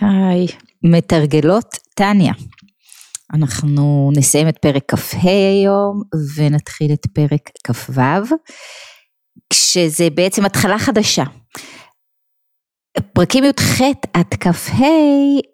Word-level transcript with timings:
היי, 0.00 0.46
מתרגלות 0.82 1.78
טניה. 1.94 2.32
אנחנו 3.34 4.10
נסיים 4.16 4.48
את 4.48 4.58
פרק 4.58 4.94
כ"ה 4.94 5.28
היום 5.28 6.02
ונתחיל 6.36 6.92
את 6.92 7.06
פרק 7.14 7.50
כ"ו, 7.66 8.00
כשזה 9.50 10.08
בעצם 10.14 10.44
התחלה 10.44 10.78
חדשה. 10.78 11.24
פרקים 13.12 13.44
י"ח 13.44 13.80
עד 14.12 14.34
כ"ה 14.40 14.50
אה, 14.50 14.86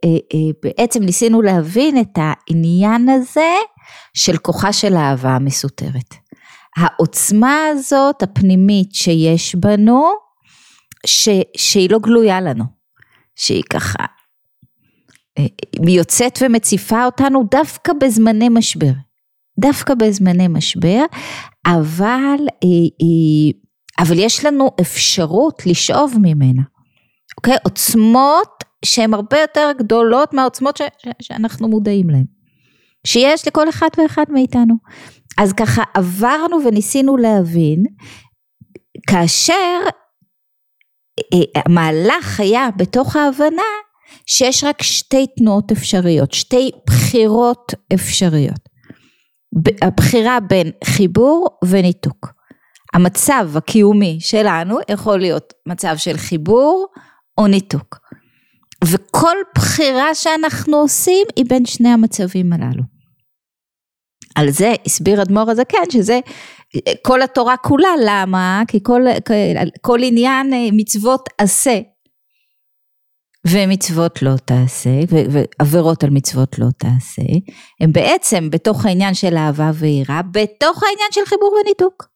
אה, 0.05 0.39
בעצם 0.63 1.03
ניסינו 1.03 1.43
להבין 1.43 2.01
את 2.01 2.19
העניין 2.19 3.09
הזה 3.09 3.55
של 4.15 4.37
כוחה 4.37 4.73
של 4.73 4.97
האהבה 4.97 5.31
המסותרת. 5.31 6.15
העוצמה 6.77 7.67
הזאת 7.73 8.23
הפנימית 8.23 8.95
שיש 8.95 9.55
בנו, 9.55 10.05
ש, 11.07 11.29
שהיא 11.57 11.91
לא 11.91 11.99
גלויה 11.99 12.41
לנו, 12.41 12.76
שהיא 13.37 13.63
ככה 13.71 14.05
יוצאת 15.89 16.39
ומציפה 16.43 17.05
אותנו 17.05 17.45
דווקא 17.51 17.93
בזמני 18.01 18.49
משבר, 18.49 18.93
דווקא 19.59 19.95
בזמני 19.95 20.49
משבר, 20.49 21.05
אבל, 21.67 22.37
אבל 23.99 24.19
יש 24.19 24.45
לנו 24.45 24.71
אפשרות 24.81 25.67
לשאוב 25.67 26.15
ממנה, 26.23 26.63
אוקיי? 27.37 27.57
עוצמות 27.65 28.65
שהן 28.85 29.15
הרבה 29.15 29.41
יותר 29.41 29.71
גדולות 29.79 30.35
מהעוצמות 30.35 30.77
ש, 30.77 30.83
ש, 30.99 31.09
שאנחנו 31.23 31.69
מודעים 31.69 32.11
להן, 32.11 32.25
שיש 33.07 33.49
לכל 33.49 33.69
אחד 33.69 33.89
ואחד 33.99 34.25
מאיתנו. 34.29 34.75
אז 35.39 35.53
ככה 35.53 35.83
עברנו 35.95 36.57
וניסינו 36.65 37.17
להבין, 37.17 37.83
כאשר 39.11 39.79
המהלך 41.55 42.41
היה 42.41 42.69
בתוך 42.77 43.17
ההבנה 43.17 43.63
שיש 44.27 44.65
רק 44.65 44.83
שתי 44.83 45.27
תנועות 45.39 45.73
אפשריות, 45.73 46.33
שתי 46.33 46.71
בחירות 46.87 47.75
אפשריות. 47.95 48.77
הבחירה 49.83 50.41
בין 50.41 50.71
חיבור 50.85 51.49
וניתוק. 51.65 52.33
המצב 52.95 53.49
הקיומי 53.55 54.19
שלנו 54.21 54.79
יכול 54.91 55.19
להיות 55.19 55.53
מצב 55.67 55.95
של 55.97 56.17
חיבור 56.17 56.87
או 57.39 57.47
ניתוק. 57.47 57.99
וכל 58.85 59.37
בחירה 59.55 60.15
שאנחנו 60.15 60.77
עושים 60.77 61.27
היא 61.37 61.45
בין 61.49 61.67
שני 61.67 61.89
המצבים 61.89 62.53
הללו. 62.53 62.96
על 64.37 64.51
זה 64.51 64.75
הסביר 64.87 65.23
אדמו"ר 65.23 65.51
הזקן 65.51 65.91
שזה 65.93 66.21
כל 67.03 67.23
התורה 67.23 67.57
כולה, 67.57 67.89
למה? 68.05 68.63
כי 68.69 68.79
כל, 68.83 69.03
כל 69.81 69.99
עניין 70.03 70.53
מצוות 70.73 71.29
עשה 71.39 71.81
ומצוות 73.47 74.23
לא 74.23 74.37
תעשה, 74.45 74.91
ועבירות 75.09 76.05
על 76.05 76.11
מצוות 76.11 76.59
לא 76.59 76.67
תעשה, 76.79 77.23
הם 77.81 77.93
בעצם 77.93 78.51
בתוך 78.51 78.87
העניין 78.87 79.15
של 79.15 79.37
אהבה 79.37 79.71
ויראה, 79.75 80.21
בתוך 80.23 80.83
העניין 80.83 81.09
של 81.13 81.21
חיבור 81.27 81.57
וניתוק. 81.61 82.09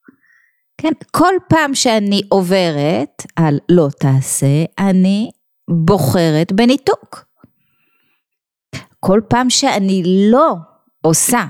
כן, 0.78 0.92
כל 1.10 1.34
פעם 1.48 1.74
שאני 1.74 2.22
עוברת 2.28 3.22
על 3.36 3.58
לא 3.68 3.88
תעשה, 4.00 4.64
אני 4.78 5.30
בוחרת 5.70 6.52
בניתוק. 6.52 7.24
כל 9.00 9.20
פעם 9.28 9.50
שאני 9.50 10.02
לא 10.06 10.54
עושה, 11.02 11.44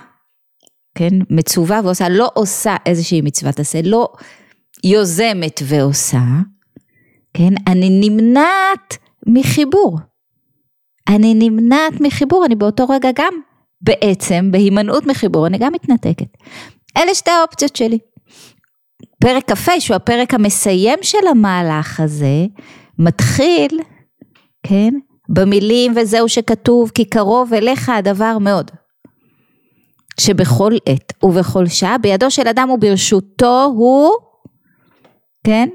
כן, 0.94 1.14
מצווה 1.30 1.80
ועושה, 1.84 2.08
לא 2.08 2.30
עושה 2.34 2.76
איזושהי 2.86 3.20
מצוות 3.20 3.60
עשה, 3.60 3.80
לא 3.84 4.08
יוזמת 4.84 5.60
ועושה, 5.64 6.22
כן, 7.34 7.52
אני 7.66 7.88
נמנעת 7.90 8.96
מחיבור. 9.26 9.98
אני 11.08 11.34
נמנעת 11.34 12.00
מחיבור, 12.00 12.46
אני 12.46 12.54
באותו 12.54 12.88
רגע 12.88 13.08
גם 13.14 13.32
בעצם 13.80 14.48
בהימנעות 14.50 15.06
מחיבור, 15.06 15.46
אני 15.46 15.58
גם 15.58 15.72
מתנתקת. 15.72 16.36
אלה 16.96 17.14
שתי 17.14 17.30
האופציות 17.30 17.76
שלי. 17.76 17.98
פרק 19.20 19.52
כ"ה, 19.52 19.80
שהוא 19.80 19.96
הפרק 19.96 20.34
המסיים 20.34 20.98
של 21.02 21.26
המהלך 21.30 22.00
הזה, 22.00 22.46
מתחיל, 22.98 23.80
כן, 24.62 24.94
במילים 25.28 25.92
וזהו 25.96 26.28
שכתוב 26.28 26.90
כי 26.94 27.04
קרוב 27.04 27.54
אליך 27.54 27.88
הדבר 27.88 28.38
מאוד. 28.38 28.70
שבכל 30.20 30.72
עת 30.86 31.12
ובכל 31.22 31.66
שעה 31.66 31.98
בידו 31.98 32.30
של 32.30 32.48
אדם 32.48 32.70
וברשותו 32.70 33.72
הוא, 33.76 34.10
כן, 35.46 35.68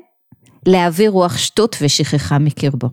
להעביר 0.66 1.12
רוח 1.12 1.38
שטות 1.38 1.76
ושכחה 1.82 2.40
מקרבו. 2.40 2.90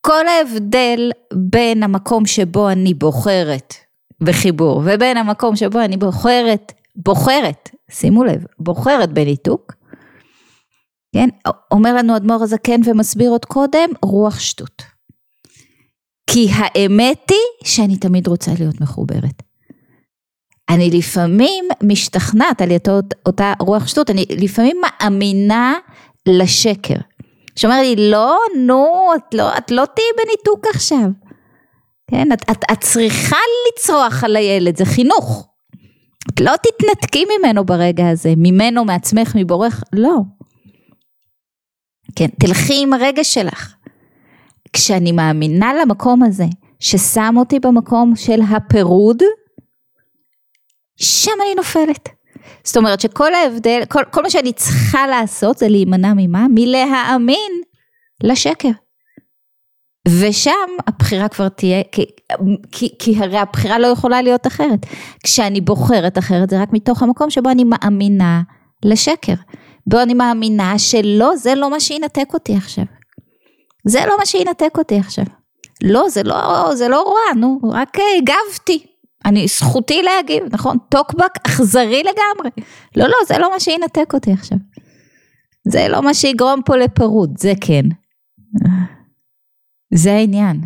כל 0.00 0.26
ההבדל 0.28 1.10
בין 1.34 1.82
המקום 1.82 2.26
שבו 2.26 2.68
אני 2.68 2.94
בוחרת 2.94 3.74
בחיבור 4.20 4.82
ובין 4.84 5.16
המקום 5.16 5.56
שבו 5.56 5.80
אני 5.80 5.96
בוחרת, 5.96 6.72
בוחרת, 6.96 7.70
שימו 7.90 8.24
לב, 8.24 8.44
בוחרת 8.58 9.12
בניתוק, 9.12 9.72
כן, 11.14 11.28
אומר 11.70 11.94
לנו 11.94 12.16
אדמו"ר 12.16 12.42
הזקן 12.42 12.80
ומסביר 12.84 13.30
עוד 13.30 13.44
קודם, 13.44 13.88
רוח 14.02 14.38
שטות. 14.38 14.82
כי 16.30 16.48
האמת 16.50 17.30
היא 17.30 17.68
שאני 17.68 17.96
תמיד 17.96 18.26
רוצה 18.26 18.52
להיות 18.58 18.80
מחוברת. 18.80 19.42
אני 20.68 20.90
לפעמים 20.90 21.64
משתכנעת 21.82 22.62
על 22.62 22.68
אותה 23.26 23.52
רוח 23.60 23.86
שטות, 23.86 24.10
אני 24.10 24.26
לפעמים 24.30 24.76
מאמינה 24.82 25.74
לשקר. 26.28 26.96
שאומר 27.56 27.80
לי, 27.80 28.10
לא, 28.10 28.38
נו, 28.58 29.10
את 29.16 29.34
לא, 29.34 29.58
את 29.58 29.70
לא 29.70 29.84
תהיי 29.94 30.06
בניתוק 30.24 30.66
עכשיו. 30.74 31.08
כן, 32.10 32.32
את, 32.32 32.42
את, 32.50 32.64
את 32.72 32.80
צריכה 32.80 33.36
לצרוח 33.68 34.24
על 34.24 34.36
הילד, 34.36 34.76
זה 34.76 34.84
חינוך. 34.84 35.48
את 36.34 36.40
לא 36.40 36.52
תתנתקי 36.56 37.24
ממנו 37.38 37.64
ברגע 37.64 38.08
הזה, 38.08 38.32
ממנו, 38.36 38.84
מעצמך, 38.84 39.32
מבורך, 39.34 39.82
לא. 39.92 40.16
כן, 42.16 42.26
תלכי 42.40 42.82
עם 42.82 42.92
הרגע 42.92 43.24
שלך. 43.24 43.74
כשאני 44.72 45.12
מאמינה 45.12 45.72
למקום 45.74 46.22
הזה, 46.22 46.44
ששם 46.80 47.34
אותי 47.36 47.60
במקום 47.60 48.16
של 48.16 48.40
הפירוד, 48.50 49.22
שם 50.96 51.32
אני 51.46 51.54
נופלת. 51.54 52.08
זאת 52.64 52.76
אומרת 52.76 53.00
שכל 53.00 53.34
ההבדל, 53.34 53.82
כל, 53.88 54.02
כל 54.10 54.22
מה 54.22 54.30
שאני 54.30 54.52
צריכה 54.52 55.06
לעשות 55.06 55.58
זה 55.58 55.68
להימנע 55.68 56.12
ממה? 56.16 56.46
מלהאמין 56.50 57.52
לשקר. 58.22 58.70
ושם 60.08 60.50
הבחירה 60.86 61.28
כבר 61.28 61.48
תהיה, 61.48 61.82
כי, 61.92 62.04
כי, 62.72 62.94
כי 62.98 63.16
הרי 63.18 63.38
הבחירה 63.38 63.78
לא 63.78 63.86
יכולה 63.86 64.22
להיות 64.22 64.46
אחרת. 64.46 64.86
כשאני 65.22 65.60
בוחרת 65.60 66.18
אחרת 66.18 66.50
זה 66.50 66.62
רק 66.62 66.68
מתוך 66.72 67.02
המקום 67.02 67.30
שבו 67.30 67.50
אני 67.50 67.64
מאמינה 67.64 68.42
לשקר. 68.84 69.34
בו 69.86 70.02
אני 70.02 70.14
מאמינה 70.14 70.78
שלא, 70.78 71.36
זה 71.36 71.54
לא 71.54 71.70
מה 71.70 71.80
שינתק 71.80 72.28
אותי 72.34 72.56
עכשיו. 72.56 72.84
זה 73.86 74.00
לא 74.06 74.18
מה 74.18 74.26
שינתק 74.26 74.78
אותי 74.78 74.98
עכשיו. 74.98 75.24
לא, 75.82 76.08
זה 76.08 76.22
לא, 76.22 76.70
זה 76.74 76.88
לא 76.88 77.14
רע, 77.14 77.34
נו, 77.34 77.58
רק 77.72 77.96
הגבתי. 78.18 78.93
אני, 79.24 79.46
זכותי 79.48 80.02
להגיב, 80.02 80.42
נכון? 80.50 80.76
טוקבק 80.88 81.46
אכזרי 81.46 82.02
לגמרי. 82.02 82.50
לא, 82.96 83.06
לא, 83.06 83.14
זה 83.28 83.34
לא 83.38 83.50
מה 83.50 83.60
שינתק 83.60 84.14
אותי 84.14 84.32
עכשיו. 84.32 84.58
זה 85.68 85.86
לא 85.88 86.02
מה 86.02 86.14
שיגרום 86.14 86.60
פה 86.66 86.76
לפרוד, 86.76 87.38
זה 87.38 87.52
כן. 87.60 87.82
זה 89.94 90.12
העניין. 90.12 90.60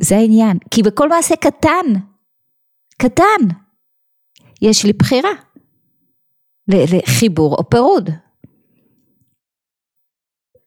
זה 0.00 0.16
העניין. 0.16 0.58
כי 0.70 0.82
בכל 0.82 1.08
מעשה 1.08 1.36
קטן, 1.36 1.86
קטן, 2.98 3.46
יש 4.62 4.84
לי 4.84 4.92
בחירה. 4.92 5.30
לחיבור 6.68 7.54
או 7.54 7.70
פירוד. 7.70 8.10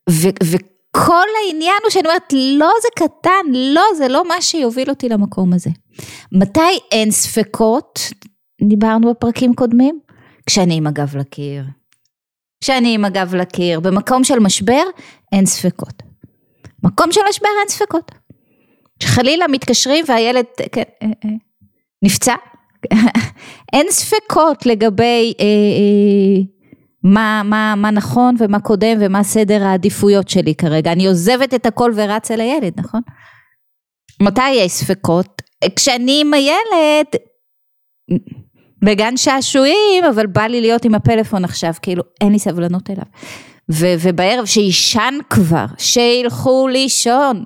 ו- 0.09 0.39
כל 0.91 1.25
העניין 1.45 1.77
הוא 1.83 1.89
שאני 1.89 2.07
אומרת, 2.07 2.33
לא 2.33 2.71
זה 2.81 2.87
קטן, 2.95 3.51
לא, 3.53 3.83
זה 3.97 4.07
לא 4.07 4.27
מה 4.27 4.41
שיוביל 4.41 4.89
אותי 4.89 5.09
למקום 5.09 5.53
הזה. 5.53 5.69
מתי 6.31 6.79
אין 6.91 7.11
ספקות, 7.11 7.99
דיברנו 8.69 9.09
בפרקים 9.09 9.53
קודמים? 9.53 9.99
כשאני 10.45 10.77
עם 10.77 10.87
הגב 10.87 11.17
לקיר. 11.17 11.63
כשאני 12.61 12.95
עם 12.95 13.05
הגב 13.05 13.35
לקיר, 13.35 13.79
במקום 13.79 14.23
של 14.23 14.39
משבר, 14.39 14.83
אין 15.31 15.45
ספקות. 15.45 16.03
מקום 16.83 17.11
של 17.11 17.21
משבר 17.29 17.49
אין 17.59 17.69
ספקות. 17.69 18.11
שחלילה 19.03 19.47
מתקשרים 19.47 20.05
והילד 20.07 20.45
כן, 20.71 20.83
אה, 21.03 21.07
אה, 21.25 21.29
נפצע, 22.03 22.35
אין 23.73 23.87
ספקות 23.89 24.65
לגבי 24.65 25.33
אה, 25.39 25.45
אה, 25.45 26.58
מה, 27.03 27.41
מה, 27.45 27.73
מה 27.77 27.91
נכון 27.91 28.35
ומה 28.39 28.59
קודם 28.59 28.97
ומה 28.99 29.23
סדר 29.23 29.63
העדיפויות 29.63 30.29
שלי 30.29 30.55
כרגע. 30.55 30.91
אני 30.91 31.07
עוזבת 31.07 31.53
את 31.53 31.65
הכל 31.65 31.91
ורצה 31.95 32.35
לילד, 32.35 32.73
נכון? 32.79 33.01
מתי 34.21 34.49
יש 34.49 34.71
ספקות? 34.71 35.41
כשאני 35.75 36.21
עם 36.21 36.33
הילד 36.33 37.07
בגן 38.85 39.17
שעשועים, 39.17 40.03
אבל 40.13 40.27
בא 40.27 40.41
לי 40.41 40.61
להיות 40.61 40.85
עם 40.85 40.95
הפלאפון 40.95 41.43
עכשיו, 41.43 41.73
כאילו 41.81 42.03
אין 42.21 42.31
לי 42.31 42.39
סבלנות 42.39 42.89
אליו. 42.89 43.05
ו- 43.71 43.95
ובערב 44.01 44.45
שישן 44.45 45.13
כבר, 45.29 45.65
שילכו 45.77 46.67
לישון. 46.67 47.45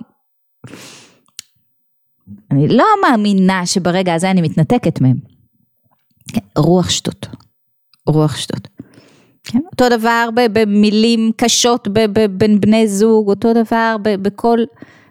אני 2.50 2.68
לא 2.68 2.86
מאמינה 3.02 3.66
שברגע 3.66 4.14
הזה 4.14 4.30
אני 4.30 4.42
מתנתקת 4.42 5.00
מהם. 5.00 5.16
כן, 6.32 6.40
רוח 6.56 6.90
שטות, 6.90 7.26
רוח 8.06 8.36
שטות. 8.36 8.73
כן, 9.44 9.58
אותו 9.72 9.88
דבר 9.88 10.28
במילים 10.52 11.30
קשות 11.36 11.88
בין 12.30 12.60
בני 12.60 12.88
זוג, 12.88 13.28
אותו 13.28 13.52
דבר 13.52 13.96
בכל 14.02 14.58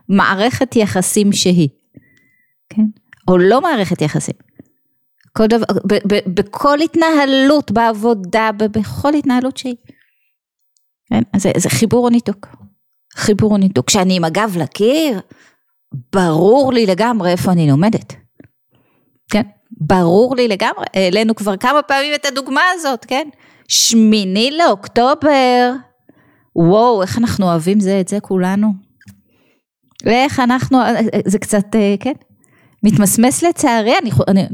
מערכת 0.10 0.76
יחסים 0.76 1.34
שהיא. 1.34 1.70
כן? 2.70 2.86
או 3.28 3.38
לא 3.38 3.62
מערכת 3.62 4.02
יחסים. 4.02 4.36
כל 5.38 5.48
דבר, 5.48 5.66
ב, 5.88 5.94
ב, 5.94 6.20
בכל 6.28 6.80
התנהלות 6.80 7.72
בעבודה, 7.72 8.50
ב, 8.58 8.64
בכל 8.64 9.14
התנהלות 9.14 9.58
שהיא. 9.58 9.76
כן? 11.10 11.22
זה, 11.38 11.52
זה 11.58 11.70
חיבור 11.70 12.06
או 12.06 12.10
ניתוק. 12.10 12.48
חיבור 13.16 13.52
או 13.52 13.58
ניתוק. 13.58 13.88
כשאני 13.88 14.16
עם 14.16 14.24
הגב 14.24 14.58
לקיר, 14.60 15.20
ברור 16.14 16.74
לי 16.74 16.86
לגמרי 16.86 17.32
איפה 17.32 17.52
אני 17.52 17.68
לומדת. 17.68 18.14
כן? 19.32 19.44
ברור 19.72 20.36
לי 20.36 20.48
לגמרי, 20.48 20.86
העלינו 20.94 21.36
כבר 21.36 21.58
כמה 21.58 21.82
פעמים 21.82 22.14
את 22.16 22.26
הדוגמה 22.26 22.62
הזאת, 22.74 23.06
כן? 23.06 23.28
שמיני 23.68 24.51
לאוקטובר, 24.57 25.74
וואו, 26.56 27.01
איך 27.01 27.18
אנחנו 27.18 27.45
אוהבים 27.45 27.80
זה 27.80 28.00
את 28.00 28.07
זה 28.07 28.19
כולנו. 28.19 28.74
ואיך 30.06 30.39
אנחנו, 30.39 30.77
זה 31.25 31.39
קצת, 31.39 31.65
כן, 32.00 32.13
מתמסמס 32.83 33.44
לצערי, 33.44 33.94
אני, 34.01 34.12
אני, 34.27 34.48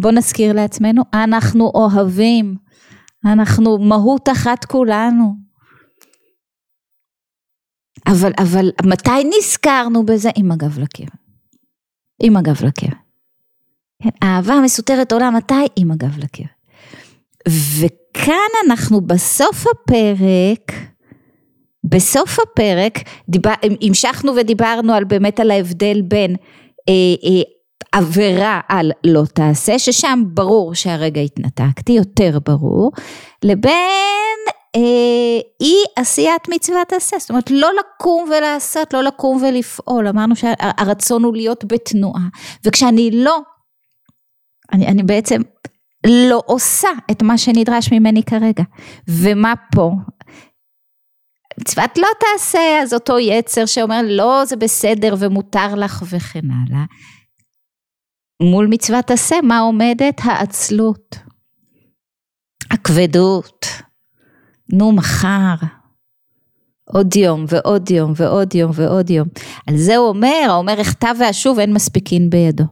בוא 0.00 0.10
נזכיר 0.10 0.52
לעצמנו, 0.52 1.02
אנחנו 1.14 1.70
אוהבים, 1.74 2.54
אנחנו 3.24 3.78
מהות 3.78 4.28
אחת 4.28 4.64
כולנו. 4.64 5.34
אבל, 8.06 8.32
אבל 8.38 8.70
מתי 8.86 9.30
נזכרנו 9.38 10.06
בזה? 10.06 10.30
עם 10.36 10.52
הגב 10.52 10.78
לקיר. 10.78 11.08
עם 12.22 12.36
הגב 12.36 12.64
לקיר. 12.64 12.90
כן, 14.02 14.08
אהבה 14.22 14.60
מסותרת 14.64 15.12
עולה 15.12 15.30
מתי? 15.30 15.54
עם 15.76 15.90
הגב 15.90 16.18
לקיר. 16.18 16.46
וכאן 18.16 18.50
אנחנו 18.66 19.00
בסוף 19.00 19.64
הפרק, 19.66 20.72
בסוף 21.84 22.38
הפרק, 22.40 22.98
דיבר, 23.28 23.52
המשכנו 23.82 24.32
ודיברנו 24.36 24.92
על 24.92 25.04
באמת 25.04 25.40
על 25.40 25.50
ההבדל 25.50 26.02
בין 26.02 26.36
אה, 26.88 26.94
אה, 27.24 27.42
עבירה 27.92 28.60
על 28.68 28.92
לא 29.04 29.22
תעשה, 29.34 29.78
ששם 29.78 30.22
ברור 30.26 30.74
שהרגע 30.74 31.20
התנתקתי, 31.20 31.92
יותר 31.92 32.38
ברור, 32.46 32.92
לבין 33.44 34.38
אה, 34.76 35.40
אי 35.60 35.74
עשיית 35.96 36.48
מצוות 36.48 36.92
עשה, 36.92 37.16
זאת 37.20 37.30
אומרת 37.30 37.50
לא 37.50 37.70
לקום 37.78 38.30
ולעשות, 38.38 38.94
לא 38.94 39.02
לקום 39.02 39.42
ולפעול, 39.42 40.08
אמרנו 40.08 40.36
שהרצון 40.36 41.24
הוא 41.24 41.36
להיות 41.36 41.64
בתנועה, 41.64 42.28
וכשאני 42.64 43.10
לא, 43.12 43.38
אני, 44.72 44.86
אני 44.86 45.02
בעצם 45.02 45.40
לא 46.06 46.42
עושה 46.46 46.88
את 47.10 47.22
מה 47.22 47.38
שנדרש 47.38 47.92
ממני 47.92 48.22
כרגע, 48.22 48.62
ומה 49.08 49.54
פה? 49.74 49.90
מצוות 51.60 51.98
לא 51.98 52.08
תעשה, 52.20 52.78
אז 52.82 52.94
אותו 52.94 53.18
יצר 53.18 53.66
שאומר 53.66 54.00
לא 54.04 54.44
זה 54.44 54.56
בסדר 54.56 55.14
ומותר 55.18 55.74
לך 55.74 56.04
וכן 56.10 56.50
הלאה. 56.50 56.84
מול 58.42 58.66
מצוות 58.70 59.10
עשה, 59.10 59.36
מה 59.42 59.58
עומדת? 59.58 60.20
העצלות, 60.24 61.16
הכבדות, 62.70 63.66
נו 64.72 64.92
מחר, 64.92 65.54
עוד 66.84 67.16
יום 67.16 67.44
ועוד 67.48 67.90
יום 67.90 68.12
ועוד 68.16 68.54
יום 68.54 68.70
ועוד 68.74 69.10
יום. 69.10 69.28
על 69.66 69.76
זה 69.76 69.96
הוא 69.96 70.08
אומר, 70.08 70.46
האומר 70.48 70.80
אחטא 70.80 71.12
ואשוב 71.20 71.58
אין 71.58 71.72
מספיקין 71.72 72.30
בידו. 72.30 72.64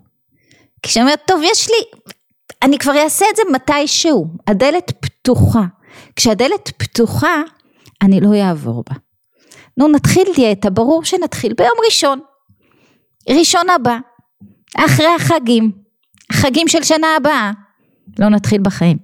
כשאומר 0.82 1.14
טוב 1.26 1.40
יש 1.44 1.68
לי, 1.68 2.00
אני 2.62 2.78
כבר 2.78 2.92
אעשה 2.96 3.24
את 3.30 3.36
זה 3.36 3.42
מתישהו, 3.52 4.26
הדלת 4.46 4.92
פתוחה. 5.00 5.64
כשהדלת 6.16 6.70
פתוחה, 6.76 7.42
אני 8.02 8.20
לא 8.20 8.34
אעבור 8.34 8.84
בה. 8.90 8.96
נו 9.76 9.88
נתחיל 9.88 10.26
דיאטה, 10.36 10.70
ברור 10.70 11.04
שנתחיל 11.04 11.52
ביום 11.58 11.76
ראשון. 11.86 12.20
ראשון 13.30 13.70
הבא, 13.70 13.98
אחרי 14.76 15.14
החגים, 15.16 15.72
חגים 16.32 16.68
של 16.68 16.82
שנה 16.82 17.16
הבאה, 17.16 17.50
לא 18.18 18.28
נתחיל 18.28 18.60
בחיים. 18.62 18.98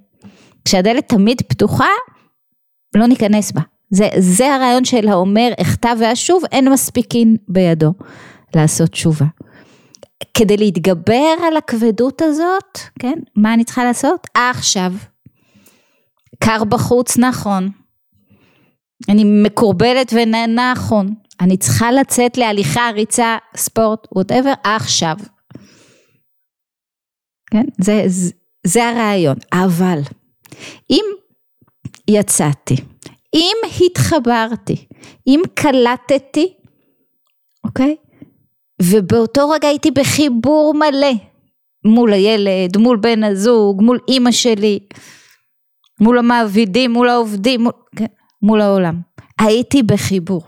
כשהדלת 0.65 1.09
תמיד 1.09 1.41
פתוחה, 1.41 1.89
לא 2.95 3.07
ניכנס 3.07 3.51
בה. 3.51 3.61
זה, 3.89 4.07
זה 4.17 4.55
הרעיון 4.55 4.85
של 4.85 5.07
האומר, 5.07 5.49
אחטא 5.61 5.93
ואשוב, 5.99 6.43
אין 6.51 6.71
מספיקין 6.71 7.35
בידו 7.47 7.93
לעשות 8.55 8.89
תשובה. 8.89 9.25
כדי 10.33 10.57
להתגבר 10.57 11.35
על 11.47 11.57
הכבדות 11.57 12.21
הזאת, 12.21 12.79
כן, 12.99 13.19
מה 13.35 13.53
אני 13.53 13.63
צריכה 13.63 13.83
לעשות? 13.83 14.27
עכשיו. 14.33 14.93
קר 16.43 16.63
בחוץ, 16.63 17.17
נכון. 17.17 17.69
אני 19.09 19.23
מקורבלת 19.43 20.13
ונכון. 20.13 21.15
אני 21.41 21.57
צריכה 21.57 21.91
לצאת 21.91 22.37
להליכה, 22.37 22.89
ריצה, 22.93 23.37
ספורט, 23.57 24.07
וואטאבר, 24.11 24.53
עכשיו. 24.63 25.15
כן? 27.51 27.65
זה, 27.81 28.03
זה, 28.07 28.31
זה 28.67 28.89
הרעיון. 28.89 29.35
אבל 29.53 29.99
אם 30.89 31.05
יצאתי, 32.07 32.75
אם 33.33 33.57
התחברתי, 33.85 34.85
אם 35.27 35.41
קלטתי, 35.53 36.53
אוקיי? 37.63 37.95
ובאותו 38.81 39.49
רגע 39.49 39.67
הייתי 39.67 39.91
בחיבור 39.91 40.73
מלא 40.73 41.13
מול 41.85 42.13
הילד, 42.13 42.77
מול 42.77 42.97
בן 42.97 43.23
הזוג, 43.23 43.81
מול 43.81 43.99
אימא 44.07 44.31
שלי, 44.31 44.79
מול 45.99 46.17
המעבידים, 46.17 46.91
מול 46.91 47.09
העובדים, 47.09 47.61
מול, 47.61 47.71
כן, 47.95 48.05
מול 48.41 48.61
העולם. 48.61 49.01
הייתי 49.39 49.83
בחיבור. 49.83 50.41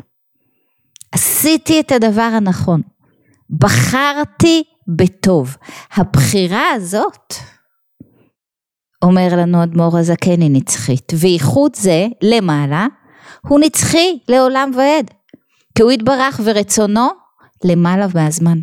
עשיתי 1.12 1.80
את 1.80 1.92
הדבר 1.92 2.22
הנכון. 2.22 2.82
בחרתי 3.50 4.64
בטוב. 4.88 5.58
הבחירה 5.94 6.70
הזאת, 6.76 7.34
אומר 9.02 9.28
לנו 9.38 9.64
אדמו"ר 9.64 9.98
הזקן, 9.98 10.42
היא 10.42 10.52
נצחית, 10.52 11.12
וייחוד 11.16 11.76
זה 11.76 12.08
למעלה, 12.22 12.88
הוא 13.48 13.60
נצחי 13.60 14.20
לעולם 14.28 14.72
ועד, 14.78 15.12
כי 15.76 15.84
הוא 15.84 15.92
יתברך 15.92 16.42
ורצונו 16.44 17.21
למעלה 17.64 18.08
מהזמן. 18.16 18.60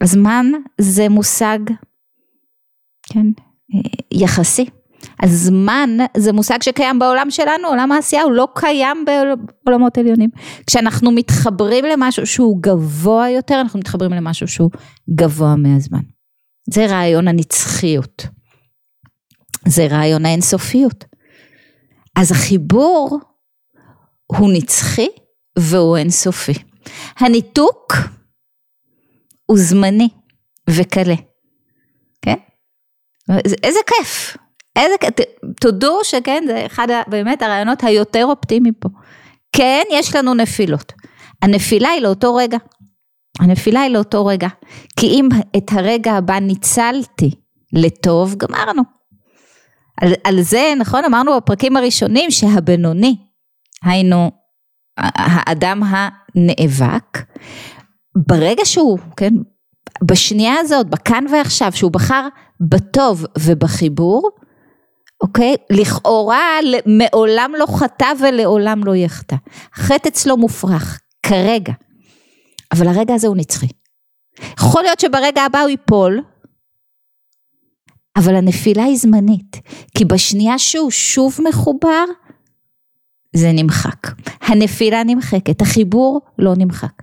הזמן 0.00 0.46
זה 0.80 1.08
מושג, 1.08 1.58
כן, 3.12 3.26
יחסי. 4.12 4.66
הזמן 5.22 5.90
זה 6.16 6.32
מושג 6.32 6.62
שקיים 6.62 6.98
בעולם 6.98 7.30
שלנו, 7.30 7.68
עולם 7.68 7.92
העשייה 7.92 8.22
הוא 8.22 8.32
לא 8.32 8.48
קיים 8.54 9.04
בעולמות 9.64 9.98
עליונים. 9.98 10.30
כשאנחנו 10.66 11.10
מתחברים 11.10 11.84
למשהו 11.84 12.26
שהוא 12.26 12.62
גבוה 12.62 13.30
יותר, 13.30 13.60
אנחנו 13.60 13.78
מתחברים 13.78 14.10
למשהו 14.10 14.48
שהוא 14.48 14.70
גבוה 15.14 15.56
מהזמן. 15.56 16.02
זה 16.70 16.86
רעיון 16.86 17.28
הנצחיות. 17.28 18.26
זה 19.68 19.86
רעיון 19.86 20.26
האינסופיות. 20.26 21.04
אז 22.16 22.32
החיבור 22.32 23.18
הוא 24.26 24.50
נצחי 24.52 25.08
והוא 25.58 25.96
אינסופי. 25.96 26.69
הניתוק 27.18 27.92
הוא 29.46 29.58
זמני 29.58 30.08
וקלה. 30.70 31.14
כן? 32.22 32.34
איזה 33.62 33.78
כיף. 33.86 34.36
איזה, 34.76 34.94
תודו 35.60 36.00
שכן, 36.04 36.44
זה 36.46 36.66
אחד 36.66 36.86
באמת 37.06 37.42
הרעיונות 37.42 37.84
היותר 37.84 38.24
אופטימיים 38.24 38.74
פה. 38.74 38.88
כן, 39.52 39.82
יש 39.92 40.16
לנו 40.16 40.34
נפילות. 40.34 40.92
הנפילה 41.42 41.88
היא 41.88 42.02
לאותו 42.02 42.34
רגע. 42.34 42.58
הנפילה 43.40 43.80
היא 43.80 43.90
לאותו 43.90 44.26
רגע. 44.26 44.48
כי 44.96 45.06
אם 45.06 45.28
את 45.56 45.72
הרגע 45.72 46.12
הבא 46.12 46.38
ניצלתי 46.38 47.30
לטוב, 47.72 48.34
גמרנו. 48.36 48.82
על, 50.00 50.12
על 50.24 50.42
זה, 50.42 50.72
נכון, 50.78 51.04
אמרנו 51.04 51.36
בפרקים 51.36 51.76
הראשונים 51.76 52.30
שהבינוני, 52.30 53.16
היינו 53.84 54.30
האדם 55.00 55.82
הנאבק, 55.82 57.18
ברגע 58.28 58.64
שהוא, 58.64 58.98
כן, 59.16 59.34
בשנייה 60.04 60.54
הזאת, 60.60 60.86
בכאן 60.86 61.24
ועכשיו, 61.32 61.72
שהוא 61.72 61.92
בחר 61.92 62.28
בטוב 62.60 63.26
ובחיבור, 63.38 64.30
אוקיי? 65.22 65.54
לכאורה 65.70 66.58
מעולם 66.86 67.52
לא 67.58 67.66
חטא 67.66 68.12
ולעולם 68.20 68.84
לא 68.84 68.96
יחטא. 68.96 69.36
החטא 69.74 70.08
אצלו 70.08 70.36
מופרך, 70.36 71.00
כרגע. 71.22 71.72
אבל 72.72 72.88
הרגע 72.88 73.14
הזה 73.14 73.26
הוא 73.26 73.36
נצחי. 73.36 73.66
יכול 74.58 74.82
להיות 74.82 75.00
שברגע 75.00 75.42
הבא 75.42 75.60
הוא 75.60 75.68
ייפול, 75.68 76.22
אבל 78.16 78.34
הנפילה 78.34 78.84
היא 78.84 78.96
זמנית, 78.96 79.56
כי 79.96 80.04
בשנייה 80.04 80.58
שהוא 80.58 80.90
שוב 80.90 81.38
מחובר, 81.48 82.04
זה 83.36 83.52
נמחק. 83.52 84.06
הנפילה 84.40 85.04
נמחקת, 85.04 85.62
החיבור 85.62 86.20
לא 86.38 86.52
נמחק. 86.56 87.02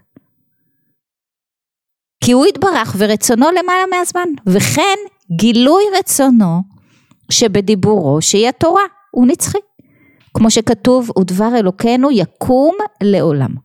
כי 2.23 2.31
הוא 2.31 2.45
יתברך 2.45 2.95
ורצונו 2.97 3.45
למעלה 3.51 3.83
מהזמן, 3.97 4.29
וכן 4.45 4.97
גילוי 5.31 5.83
רצונו 5.99 6.61
שבדיבורו 7.31 8.21
שהיא 8.21 8.49
התורה, 8.49 8.81
הוא 9.11 9.27
נצחי. 9.27 9.57
כמו 10.33 10.51
שכתוב, 10.51 11.09
ודבר 11.19 11.55
אלוקינו 11.55 12.11
יקום 12.11 12.75
לעולם. 13.03 13.55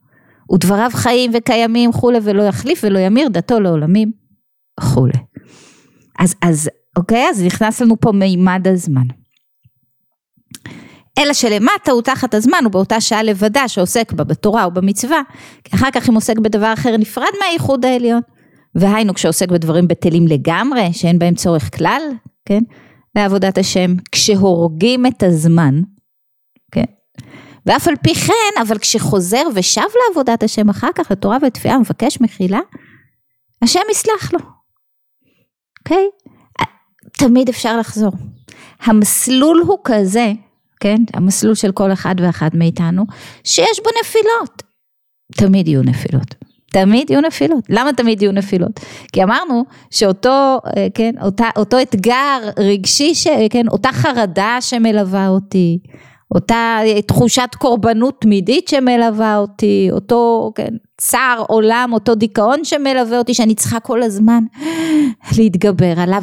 ודבריו 0.52 0.90
חיים 0.92 1.30
וקיימים 1.34 1.92
כולי 1.92 2.18
ולא 2.22 2.42
יחליף 2.42 2.80
ולא 2.84 2.98
ימיר 2.98 3.28
דתו 3.28 3.60
לעולמים 3.60 4.12
כולי. 4.94 5.18
אז, 6.18 6.34
אז 6.42 6.70
אוקיי, 6.96 7.28
אז 7.30 7.42
נכנס 7.42 7.80
לנו 7.80 8.00
פה 8.00 8.12
מימד 8.12 8.68
הזמן. 8.68 9.06
אלא 11.18 11.32
שלמטה 11.32 11.92
הוא 11.92 12.02
תחת 12.02 12.34
הזמן, 12.34 12.58
הוא 12.64 12.72
באותה 12.72 13.00
שעה 13.00 13.22
לבדה 13.22 13.68
שעוסק 13.68 14.12
בה 14.12 14.24
בתורה 14.24 14.64
או 14.64 14.70
במצווה, 14.70 15.20
כי 15.64 15.76
אחר 15.76 15.90
כך 15.92 16.08
אם 16.08 16.14
עוסק 16.14 16.38
בדבר 16.38 16.72
אחר 16.72 16.96
נפרד 16.96 17.32
מהייחוד 17.40 17.84
העליון. 17.84 18.20
והיינו 18.74 19.14
כשעוסק 19.14 19.48
בדברים 19.48 19.88
בטלים 19.88 20.28
לגמרי, 20.28 20.92
שאין 20.92 21.18
בהם 21.18 21.34
צורך 21.34 21.76
כלל, 21.76 22.02
כן, 22.44 22.60
לעבודת 23.14 23.58
השם, 23.58 23.94
כשהורגים 24.12 25.06
את 25.06 25.22
הזמן, 25.22 25.80
כן, 26.72 26.84
ואף 27.66 27.88
על 27.88 27.96
פי 27.96 28.14
כן, 28.14 28.62
אבל 28.62 28.78
כשחוזר 28.78 29.42
ושב 29.54 29.80
לעבודת 30.08 30.42
השם 30.42 30.68
אחר 30.68 30.88
כך, 30.94 31.10
לתורה 31.10 31.38
ולתפילה, 31.42 31.78
מבקש 31.78 32.20
מחילה, 32.20 32.60
השם 33.62 33.80
יסלח 33.90 34.32
לו, 34.32 34.38
אוקיי? 35.78 36.08
תמיד 37.18 37.48
אפשר 37.48 37.78
לחזור. 37.78 38.12
המסלול 38.80 39.62
הוא 39.66 39.78
כזה, 39.84 40.32
כן, 40.82 40.96
המסלול 41.14 41.54
של 41.54 41.72
כל 41.72 41.92
אחד 41.92 42.14
ואחת 42.18 42.54
מאיתנו, 42.54 43.04
שיש 43.44 43.80
בו 43.84 43.90
נפילות. 44.00 44.62
תמיד 45.36 45.68
יהיו 45.68 45.82
נפילות. 45.82 46.34
תמיד 46.72 47.10
יהיו 47.10 47.20
נפילות. 47.20 47.64
למה 47.68 47.92
תמיד 47.92 48.22
יהיו 48.22 48.32
נפילות? 48.32 48.80
כי 49.12 49.22
אמרנו 49.22 49.64
שאותו, 49.90 50.58
אה, 50.76 50.86
כן, 50.94 51.14
אותה, 51.22 51.48
אותו 51.56 51.82
אתגר 51.82 52.38
רגשי, 52.58 53.14
ש, 53.14 53.26
כן, 53.50 53.68
אותה 53.68 53.92
חרדה 53.92 54.56
שמלווה 54.60 55.28
אותי, 55.28 55.78
אותה 56.34 56.78
תחושת 57.06 57.48
קורבנות 57.58 58.20
תמידית 58.20 58.68
שמלווה 58.68 59.36
אותי, 59.36 59.88
אותו 59.92 60.52
כן, 60.54 60.74
צער 60.98 61.44
עולם, 61.48 61.90
אותו 61.92 62.14
דיכאון 62.14 62.64
שמלווה 62.64 63.18
אותי, 63.18 63.34
שאני 63.34 63.54
צריכה 63.54 63.80
כל 63.80 64.02
הזמן 64.02 64.44
להתגבר 65.38 66.00
עליו, 66.00 66.22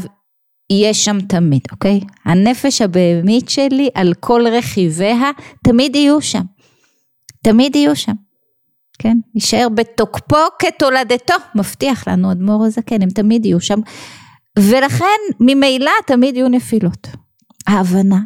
יש 0.69 1.05
שם 1.05 1.21
תמיד, 1.21 1.61
אוקיי? 1.71 1.99
הנפש 2.25 2.81
הבהמית 2.81 3.49
שלי 3.49 3.89
על 3.93 4.13
כל 4.19 4.41
רכיביה, 4.47 5.31
תמיד 5.63 5.95
יהיו 5.95 6.21
שם. 6.21 6.43
תמיד 7.43 7.75
יהיו 7.75 7.95
שם. 7.95 8.13
כן? 8.99 9.17
יישאר 9.35 9.67
בתוקפו 9.75 10.37
כתולדתו, 10.59 11.33
מבטיח 11.55 12.07
לנו 12.07 12.31
אדמו"ר 12.31 12.65
הזקן, 12.65 13.01
הם 13.01 13.09
תמיד 13.09 13.45
יהיו 13.45 13.61
שם. 13.61 13.79
ולכן 14.59 15.19
ממילא 15.39 15.91
תמיד 16.07 16.35
יהיו 16.35 16.49
נפילות. 16.49 17.07
ההבנה 17.67 18.19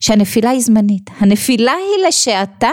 שהנפילה 0.00 0.50
היא 0.50 0.60
זמנית, 0.60 1.10
הנפילה 1.18 1.72
היא 1.72 2.08
לשעתה, 2.08 2.70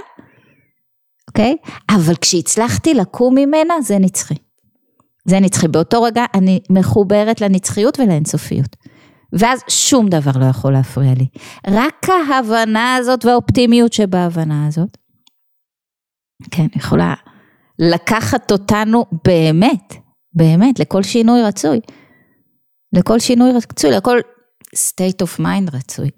אוקיי? 1.27 1.55
אבל 1.89 2.15
כשהצלחתי 2.15 2.93
לקום 2.93 3.35
ממנה 3.35 3.81
זה 3.81 3.97
נצחי. 3.99 4.35
זה 5.25 5.39
נצחי. 5.39 5.67
באותו 5.67 6.01
רגע 6.01 6.25
אני 6.33 6.59
מחוברת 6.69 7.41
לנצחיות 7.41 7.99
ולאינסופיות. 7.99 8.75
ואז 9.33 9.63
שום 9.67 10.09
דבר 10.09 10.31
לא 10.39 10.45
יכול 10.45 10.73
להפריע 10.73 11.13
לי. 11.13 11.27
רק 11.67 12.07
ההבנה 12.09 12.95
הזאת 12.95 13.25
והאופטימיות 13.25 13.93
שבהבנה 13.93 14.67
הזאת, 14.67 14.97
כן, 16.51 16.67
יכולה 16.75 17.13
לקחת 17.79 18.51
אותנו 18.51 19.05
באמת, 19.25 19.93
באמת, 20.33 20.79
לכל 20.79 21.03
שינוי 21.03 21.43
רצוי. 21.43 21.79
לכל 22.93 23.19
שינוי 23.19 23.51
רצוי, 23.51 23.91
לכל 23.91 24.17
state 24.75 25.25
of 25.25 25.39
mind 25.39 25.75
רצוי. 25.75 26.09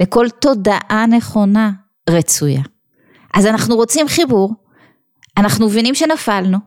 לכל 0.00 0.26
תודעה 0.40 1.06
נכונה 1.06 1.70
רצויה. 2.10 2.62
אז 3.34 3.46
אנחנו 3.46 3.76
רוצים 3.76 4.08
חיבור, 4.08 4.54
אנחנו 5.36 5.66
מבינים 5.66 5.94
שנפלנו, 5.94 6.58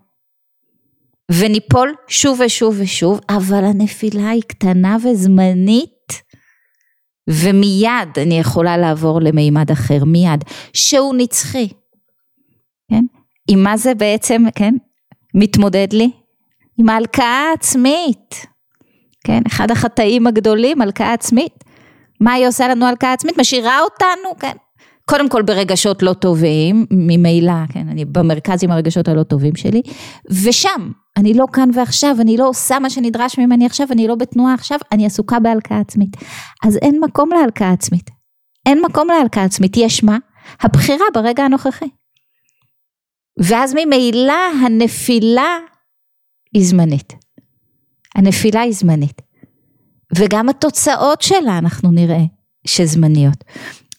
וניפול 1.31 1.93
שוב 2.07 2.39
ושוב 2.45 2.75
ושוב, 2.79 3.19
אבל 3.29 3.65
הנפילה 3.65 4.29
היא 4.29 4.41
קטנה 4.47 4.97
וזמנית, 5.03 5.94
ומיד 7.29 8.19
אני 8.21 8.39
יכולה 8.39 8.77
לעבור 8.77 9.21
למימד 9.21 9.71
אחר, 9.71 10.03
מיד, 10.05 10.43
שהוא 10.73 11.15
נצחי. 11.17 11.67
כן? 12.89 13.05
עם 13.49 13.63
מה 13.63 13.77
זה 13.77 13.95
בעצם, 13.95 14.43
כן? 14.55 14.75
מתמודד 15.33 15.87
לי? 15.93 16.11
עם 16.77 16.89
ההלקאה 16.89 17.49
העצמית. 17.51 18.45
כן? 19.23 19.41
אחד 19.47 19.71
החטאים 19.71 20.27
הגדולים, 20.27 20.81
הלקאה 20.81 21.13
עצמית. 21.13 21.63
מה 22.21 22.33
היא 22.33 22.47
עושה 22.47 22.67
לנו 22.67 22.85
הלקאה 22.85 23.13
עצמית? 23.13 23.39
משאירה 23.39 23.79
אותנו, 23.81 24.39
כן? 24.39 24.55
קודם 25.05 25.29
כל 25.29 25.41
ברגשות 25.41 26.03
לא 26.03 26.13
טובים, 26.13 26.85
ממילא, 26.91 27.53
כן, 27.73 27.87
אני 27.89 28.05
במרכז 28.05 28.63
עם 28.63 28.71
הרגשות 28.71 29.07
הלא 29.07 29.23
טובים 29.23 29.55
שלי, 29.55 29.81
ושם, 30.43 30.91
אני 31.17 31.33
לא 31.33 31.45
כאן 31.53 31.69
ועכשיו, 31.73 32.15
אני 32.21 32.37
לא 32.37 32.47
עושה 32.47 32.79
מה 32.79 32.89
שנדרש 32.89 33.39
ממני 33.39 33.65
עכשיו, 33.65 33.87
אני 33.91 34.07
לא 34.07 34.15
בתנועה 34.15 34.53
עכשיו, 34.53 34.79
אני 34.91 35.05
עסוקה 35.05 35.39
בהלקאה 35.39 35.79
עצמית. 35.79 36.17
אז 36.65 36.77
אין 36.81 36.99
מקום 37.03 37.29
להלקאה 37.29 37.71
עצמית. 37.71 38.09
אין 38.65 38.81
מקום 38.85 39.07
להלקאה 39.07 39.43
עצמית, 39.43 39.77
יש 39.77 40.03
מה? 40.03 40.17
הבחירה 40.61 41.05
ברגע 41.13 41.43
הנוכחי. 41.43 41.85
ואז 43.39 43.73
ממילא 43.73 44.65
הנפילה 44.65 45.57
היא 46.53 46.65
זמנית. 46.65 47.13
הנפילה 48.15 48.61
היא 48.61 48.73
זמנית. 48.73 49.21
וגם 50.17 50.49
התוצאות 50.49 51.21
שלה 51.21 51.57
אנחנו 51.57 51.91
נראה 51.91 52.23
שזמניות. 52.67 53.43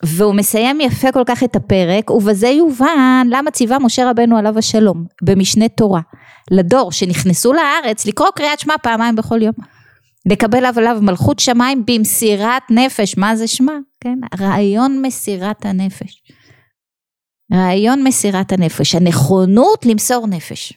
והוא 0.03 0.35
מסיים 0.35 0.81
יפה 0.81 1.13
כל 1.13 1.23
כך 1.27 1.43
את 1.43 1.57
הפרק, 1.57 2.11
ובזה 2.11 2.49
יובן 2.49 3.27
למה 3.31 3.51
ציווה 3.51 3.79
משה 3.79 4.11
רבנו 4.11 4.39
עליו 4.39 4.59
השלום, 4.59 5.05
במשנה 5.23 5.69
תורה, 5.69 6.01
לדור 6.51 6.93
שנכנסו 6.93 7.53
לארץ 7.53 8.07
לקרוא 8.07 8.29
קריאת 8.37 8.61
שמע 8.61 8.75
פעמיים 8.83 9.17
בכל 9.17 9.43
יום. 9.43 9.55
לקבל 10.31 10.65
עליו 10.65 10.99
מלכות 11.03 11.39
שמיים 11.39 11.85
במסירת 11.87 12.63
נפש, 12.71 13.17
מה 13.17 13.37
זה 13.37 13.47
שמע? 13.47 13.73
כן, 14.01 14.19
רעיון 14.41 15.03
מסירת 15.03 15.67
הנפש. 15.67 16.23
רעיון 17.55 18.05
מסירת 18.05 18.53
הנפש, 18.53 18.95
הנכונות 18.95 19.87
למסור 19.87 20.27
נפש. 20.27 20.73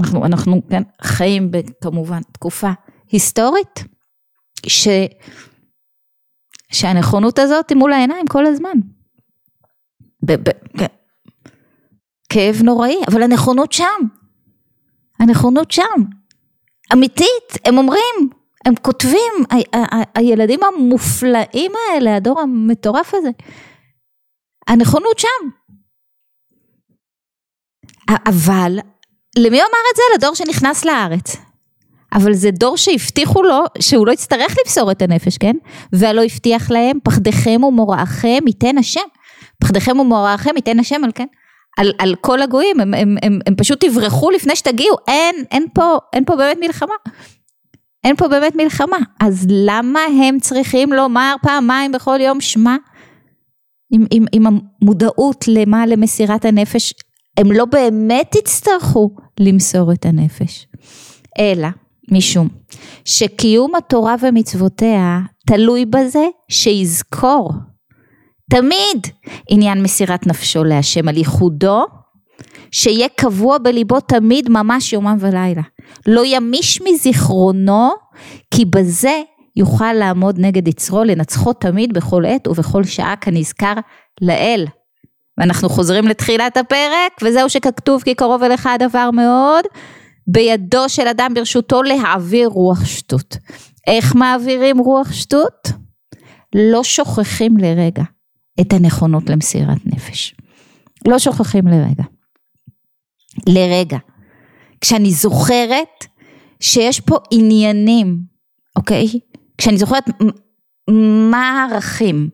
אנחנו, 0.00 0.26
אנחנו 0.26 0.62
כן, 0.70 0.82
חיים 1.02 1.50
כמובן 1.82 2.20
תקופה 2.32 2.70
היסטורית, 3.12 3.84
ש... 4.66 4.88
שהנכונות 6.72 7.38
הזאת 7.38 7.70
היא 7.70 7.78
מול 7.78 7.92
העיניים 7.92 8.26
כל 8.26 8.46
הזמן. 8.46 8.72
ב- 10.26 10.48
ב-. 10.48 10.86
כאב 12.28 12.62
נוראי, 12.62 12.96
אבל 13.10 13.22
הנכונות 13.22 13.72
שם. 13.72 14.00
הנכונות 15.20 15.70
שם. 15.70 16.02
אמיתית, 16.92 17.52
הם 17.64 17.78
אומרים, 17.78 18.30
הם 18.66 18.74
כותבים, 18.82 19.32
ה- 19.50 19.76
ה- 19.76 19.96
ה- 19.96 20.18
הילדים 20.18 20.60
המופלאים 20.64 21.72
האלה, 21.90 22.16
הדור 22.16 22.40
המטורף 22.40 23.14
הזה, 23.14 23.30
הנכונות 24.68 25.18
שם. 25.18 25.48
אבל 28.28 28.78
למי 29.36 29.56
אמר 29.58 29.82
את 29.92 29.96
זה? 29.96 30.02
לדור 30.14 30.34
שנכנס 30.34 30.84
לארץ. 30.84 31.36
אבל 32.14 32.32
זה 32.32 32.50
דור 32.50 32.76
שהבטיחו 32.76 33.42
לו 33.42 33.64
שהוא 33.80 34.06
לא 34.06 34.12
יצטרך 34.12 34.56
למסור 34.64 34.90
את 34.90 35.02
הנפש, 35.02 35.38
כן? 35.38 35.56
והלא 35.92 36.22
הבטיח 36.24 36.70
להם, 36.70 36.98
פחדיכם 37.02 37.64
ומוראכם 37.64 38.38
ייתן 38.46 38.78
השם. 38.78 39.00
פחדיכם 39.60 40.00
ומוראכם 40.00 40.50
ייתן 40.56 40.78
השם 40.78 41.04
על 41.04 41.10
כן. 41.14 41.26
על, 41.78 41.92
על 41.98 42.14
כל 42.20 42.42
הגויים, 42.42 42.80
הם, 42.80 42.94
הם, 42.94 43.16
הם, 43.22 43.38
הם 43.46 43.54
פשוט 43.56 43.84
יברחו 43.84 44.30
לפני 44.30 44.56
שתגיעו, 44.56 44.96
אין, 45.08 45.34
אין 45.50 45.66
פה, 45.74 45.98
אין 46.12 46.24
פה 46.24 46.36
באמת 46.36 46.58
מלחמה. 46.60 46.94
אין 48.04 48.16
פה 48.16 48.28
באמת 48.28 48.54
מלחמה. 48.56 48.96
אז 49.20 49.46
למה 49.48 50.00
הם 50.22 50.40
צריכים 50.40 50.92
לומר 50.92 51.34
פעמיים 51.42 51.92
בכל 51.92 52.18
יום 52.20 52.40
שמע? 52.40 52.76
עם, 53.92 54.04
עם, 54.10 54.24
עם 54.32 54.44
המודעות 54.46 55.44
למה 55.48 55.86
למסירת 55.86 56.44
הנפש, 56.44 56.94
הם 57.36 57.52
לא 57.52 57.64
באמת 57.64 58.34
יצטרכו 58.34 59.10
למסור 59.40 59.92
את 59.92 60.06
הנפש. 60.06 60.66
אלא 61.38 61.68
משום 62.12 62.48
שקיום 63.04 63.74
התורה 63.74 64.14
ומצוותיה 64.20 65.20
תלוי 65.46 65.84
בזה 65.84 66.26
שיזכור 66.48 67.52
תמיד 68.50 69.06
עניין 69.48 69.82
מסירת 69.82 70.26
נפשו 70.26 70.64
להשם 70.64 71.08
על 71.08 71.16
ייחודו, 71.16 71.84
שיהיה 72.70 73.08
קבוע 73.16 73.58
בליבו 73.58 74.00
תמיד 74.00 74.48
ממש 74.50 74.92
יומם 74.92 75.16
ולילה. 75.20 75.62
לא 76.06 76.22
ימיש 76.24 76.82
מזיכרונו, 76.82 77.90
כי 78.54 78.64
בזה 78.64 79.22
יוכל 79.56 79.92
לעמוד 79.92 80.36
נגד 80.38 80.68
יצרו, 80.68 81.04
לנצחו 81.04 81.52
תמיד 81.52 81.92
בכל 81.92 82.24
עת 82.26 82.48
ובכל 82.48 82.84
שעה 82.84 83.16
כנזכר 83.16 83.74
לאל. 84.20 84.64
ואנחנו 85.38 85.68
חוזרים 85.68 86.08
לתחילת 86.08 86.56
הפרק, 86.56 87.12
וזהו 87.22 87.50
שכתוב 87.50 88.02
כי 88.02 88.14
קרוב 88.14 88.42
אליך 88.42 88.66
הדבר 88.66 89.10
מאוד, 89.10 89.64
בידו 90.26 90.88
של 90.88 91.08
אדם 91.08 91.34
ברשותו 91.34 91.82
להעביר 91.82 92.48
רוח 92.48 92.84
שטות. 92.84 93.36
איך 93.86 94.14
מעבירים 94.14 94.78
רוח 94.78 95.12
שטות? 95.12 95.68
לא 96.54 96.84
שוכחים 96.84 97.56
לרגע 97.56 98.02
את 98.60 98.72
הנכונות 98.72 99.30
למסירת 99.30 99.78
נפש. 99.84 100.34
לא 101.08 101.18
שוכחים 101.18 101.66
לרגע. 101.66 102.04
לרגע. 103.48 103.98
כשאני 104.80 105.10
זוכרת 105.10 106.04
שיש 106.60 107.00
פה 107.00 107.16
עניינים, 107.30 108.18
אוקיי? 108.76 109.06
כשאני 109.58 109.78
זוכרת 109.78 110.04
מה 111.30 111.50
הערכים, 111.50 112.28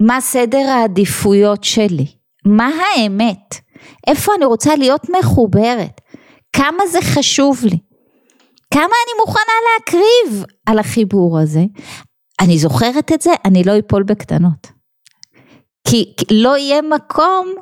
מה 0.00 0.20
סדר 0.20 0.68
העדיפויות 0.68 1.64
שלי, 1.64 2.06
מה 2.44 2.70
האמת, 2.96 3.54
איפה 4.06 4.32
אני 4.36 4.44
רוצה 4.44 4.76
להיות 4.76 5.06
מחוברת, 5.18 6.00
כמה 6.52 6.86
זה 6.92 6.98
חשוב 7.02 7.60
לי, 7.64 7.78
כמה 8.74 8.82
אני 8.82 9.20
מוכנה 9.20 9.52
להקריב 9.78 10.44
על 10.66 10.78
החיבור 10.78 11.38
הזה, 11.38 11.64
אני 12.40 12.58
זוכרת 12.58 13.12
את 13.12 13.22
זה, 13.22 13.30
אני 13.44 13.64
לא 13.64 13.72
אפול 13.78 14.02
בקטנות. 14.02 14.66
כי 15.88 16.14
לא 16.30 16.56
יהיה 16.56 16.82
מקום 16.82 17.54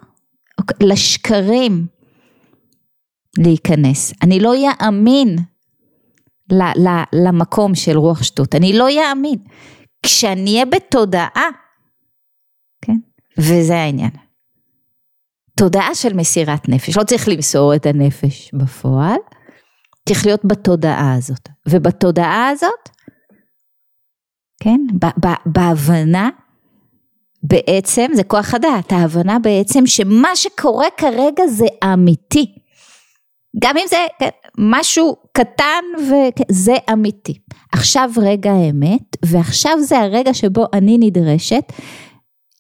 לשקרים 0.81 1.87
להיכנס. 3.39 4.13
אני 4.23 4.41
לא 4.41 4.55
אאמין 4.83 5.37
למקום 7.13 7.75
של 7.75 7.97
רוח 7.97 8.23
שטות, 8.23 8.55
אני 8.55 8.73
לא 8.73 8.89
אאמין. 9.11 9.39
כשאני 10.03 10.53
אהיה 10.53 10.65
בתודעה, 10.65 11.49
כן? 12.83 12.97
וזה 13.39 13.77
העניין. 13.77 14.26
תודעה 15.57 15.95
של 15.95 16.15
מסירת 16.15 16.69
נפש, 16.69 16.97
לא 16.97 17.03
צריך 17.03 17.29
למסור 17.29 17.75
את 17.75 17.87
הנפש 17.87 18.51
בפועל, 18.55 19.19
צריך 20.09 20.27
להיות 20.27 20.45
בתודעה 20.45 21.15
הזאת. 21.15 21.49
ובתודעה 21.69 22.49
הזאת, 22.49 22.89
כן, 24.63 24.81
בהבנה, 25.47 26.29
בעצם, 27.43 28.07
זה 28.15 28.25
כוח 28.25 28.55
הדעת, 28.55 28.93
ההבנה 28.93 29.39
בעצם 29.39 29.87
שמה 29.87 30.37
שקורה 30.37 30.87
כרגע 30.97 31.47
זה 31.47 31.67
אמיתי. 31.85 32.55
גם 33.63 33.77
אם 33.77 33.85
זה 33.91 33.97
כן, 34.19 34.29
משהו 34.59 35.17
קטן 35.33 35.85
וזה 35.99 36.75
אמיתי. 36.93 37.39
עכשיו 37.73 38.11
רגע 38.23 38.53
האמת, 38.53 39.17
ועכשיו 39.25 39.79
זה 39.81 39.99
הרגע 39.99 40.35
שבו 40.35 40.67
אני 40.73 40.97
נדרשת, 41.01 41.73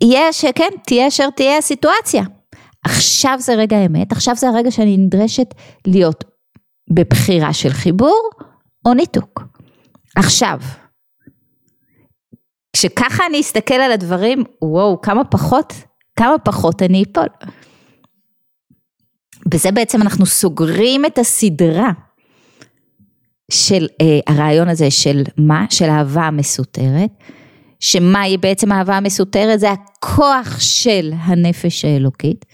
יהיה 0.01 0.33
שכן, 0.33 0.71
תהיה 0.87 1.09
אשר 1.09 1.31
תהיה 1.31 1.59
הסיטואציה. 1.59 2.23
עכשיו 2.87 3.37
זה 3.41 3.55
רגע 3.55 3.77
האמת, 3.77 4.13
עכשיו 4.13 4.37
זה 4.37 4.49
הרגע 4.49 4.71
שאני 4.71 4.97
נדרשת 4.97 5.55
להיות 5.87 6.25
בבחירה 6.91 7.53
של 7.53 7.71
חיבור 7.71 8.31
או 8.87 8.95
ניתוק. 8.95 9.43
עכשיו, 10.17 10.59
כשככה 12.73 13.27
אני 13.27 13.41
אסתכל 13.41 13.75
על 13.75 13.93
הדברים, 13.93 14.45
וואו, 14.63 15.01
כמה 15.01 15.25
פחות, 15.25 15.73
כמה 16.17 16.39
פחות 16.39 16.83
אני 16.83 17.05
אפול. 17.13 17.27
בזה 19.49 19.73
בעצם 19.73 20.03
אנחנו 20.03 20.27
סוגרים 20.27 21.05
את 21.07 21.19
הסדרה 21.19 21.91
של 23.51 23.87
אה, 24.01 24.35
הרעיון 24.35 24.69
הזה 24.69 24.91
של 24.91 25.23
מה? 25.37 25.67
של 25.71 25.85
אהבה 25.85 26.23
המסותרת, 26.23 27.11
שמה 27.81 28.21
היא 28.21 28.39
בעצם 28.39 28.73
אהבה 28.73 28.97
המסותרת? 28.97 29.61
זה 29.61 29.71
הכוח 29.71 30.61
של 30.61 31.13
הנפש 31.17 31.85
האלוקית, 31.85 32.45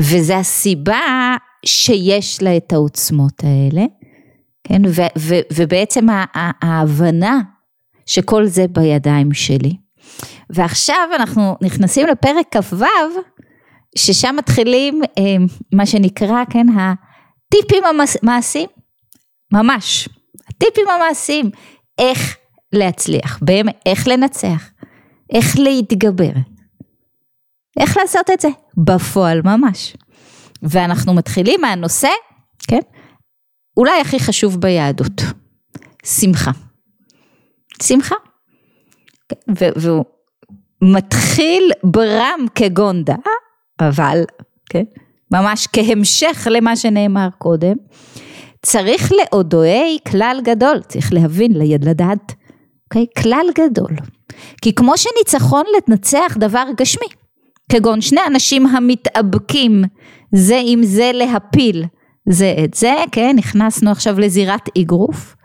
וזה 0.00 0.36
הסיבה 0.36 1.36
שיש 1.66 2.42
לה 2.42 2.56
את 2.56 2.72
העוצמות 2.72 3.42
האלה, 3.44 3.84
כן? 4.64 4.82
ו- 4.88 5.18
ו- 5.18 5.40
ובעצם 5.52 6.06
ההבנה 6.62 7.40
שכל 8.06 8.46
זה 8.46 8.66
בידיים 8.68 9.32
שלי. 9.32 9.76
ועכשיו 10.50 11.08
אנחנו 11.16 11.56
נכנסים 11.62 12.06
לפרק 12.06 12.56
כ"ו, 12.56 12.84
ששם 13.98 14.34
מתחילים 14.38 15.02
אה, 15.18 15.36
מה 15.72 15.86
שנקרא, 15.86 16.44
כן, 16.50 16.66
הטיפים 16.68 17.84
המעשיים, 18.22 18.68
ממש, 19.52 20.08
הטיפים 20.48 20.84
המעשיים, 20.88 21.50
איך 21.98 22.36
להצליח, 22.72 23.38
באמת, 23.42 23.80
איך 23.86 24.08
לנצח, 24.08 24.70
איך 25.32 25.58
להתגבר, 25.58 26.32
איך 27.80 27.96
לעשות 27.96 28.30
את 28.30 28.40
זה, 28.40 28.48
בפועל 28.76 29.40
ממש. 29.44 29.96
ואנחנו 30.62 31.14
מתחילים 31.14 31.60
מהנושא, 31.60 32.08
כן, 32.68 32.80
אולי 33.76 34.00
הכי 34.00 34.20
חשוב 34.20 34.60
ביהדות, 34.60 35.22
שמחה. 36.04 36.50
שמחה. 37.82 38.14
והוא 39.76 40.04
מתחיל 40.82 41.70
ברם 41.84 42.46
כגונדה, 42.54 43.14
אבל, 43.80 44.24
כן, 44.70 44.84
ממש 45.32 45.68
כהמשך 45.72 46.48
למה 46.50 46.76
שנאמר 46.76 47.28
קודם, 47.38 47.74
צריך 48.62 49.12
להודואי 49.12 49.98
כלל 50.10 50.40
גדול, 50.44 50.82
צריך 50.88 51.12
להבין, 51.12 51.52
לדעת, 51.82 52.32
אוקיי? 52.84 53.06
כלל 53.22 53.46
גדול. 53.54 53.90
כי 54.62 54.74
כמו 54.74 54.92
שניצחון 54.96 55.64
לנצח 55.88 56.36
דבר 56.38 56.64
גשמי, 56.76 57.06
כגון 57.72 58.00
שני 58.00 58.20
אנשים 58.26 58.66
המתאבקים 58.66 59.84
זה 60.32 60.60
עם 60.64 60.82
זה 60.82 61.10
להפיל 61.14 61.84
זה 62.28 62.54
את 62.64 62.74
זה, 62.74 62.94
כן, 63.12 63.36
נכנסנו 63.36 63.90
עכשיו 63.90 64.20
לזירת 64.20 64.68
אגרוף. 64.78 65.36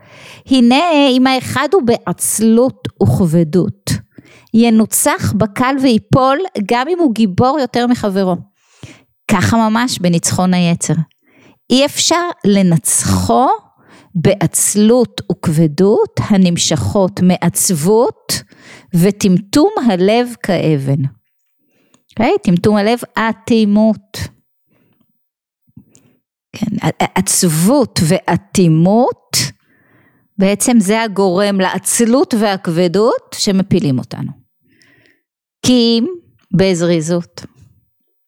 הנה 0.48 0.84
אם 1.18 1.28
האחד 1.28 1.68
הוא 1.74 1.82
בעצלות 1.82 2.88
וכבדות, 3.04 3.92
ינוצח 4.54 5.34
בקל 5.38 5.76
ויפול 5.82 6.40
גם 6.72 6.88
אם 6.88 7.00
הוא 7.00 7.14
גיבור 7.14 7.58
יותר 7.60 7.88
מחברו. 7.88 8.36
ככה 9.32 9.58
ממש 9.58 10.00
בניצחון 10.00 10.54
היצר. 10.54 10.94
אי 11.70 11.86
אפשר 11.86 12.30
לנצחו 12.46 13.48
בעצלות 14.16 15.22
וכבדות 15.32 16.20
הנמשכות 16.30 17.20
מעצבות 17.22 18.42
וטמטום 18.94 19.70
הלב 19.90 20.36
כאבן. 20.44 21.19
אוקיי? 22.20 22.36
טמטום 22.44 22.76
הלב 22.76 23.00
אטימות. 23.18 24.18
כן, 26.56 26.76
עצבות 27.16 28.00
ואטימות 28.08 29.38
בעצם 30.38 30.80
זה 30.80 31.02
הגורם 31.02 31.60
לעצלות 31.60 32.34
והכבדות 32.40 33.36
שמפילים 33.38 34.00
אותנו. 34.00 34.32
כי 35.66 36.02
בזריזות, 36.58 37.46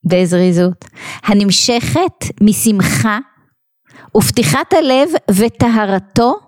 בזריזות, 0.10 0.86
הנמשכת 1.23 2.25
משמחה 2.41 3.19
ופתיחת 4.17 4.73
הלב 4.73 5.10
וטהרתו 5.32 6.39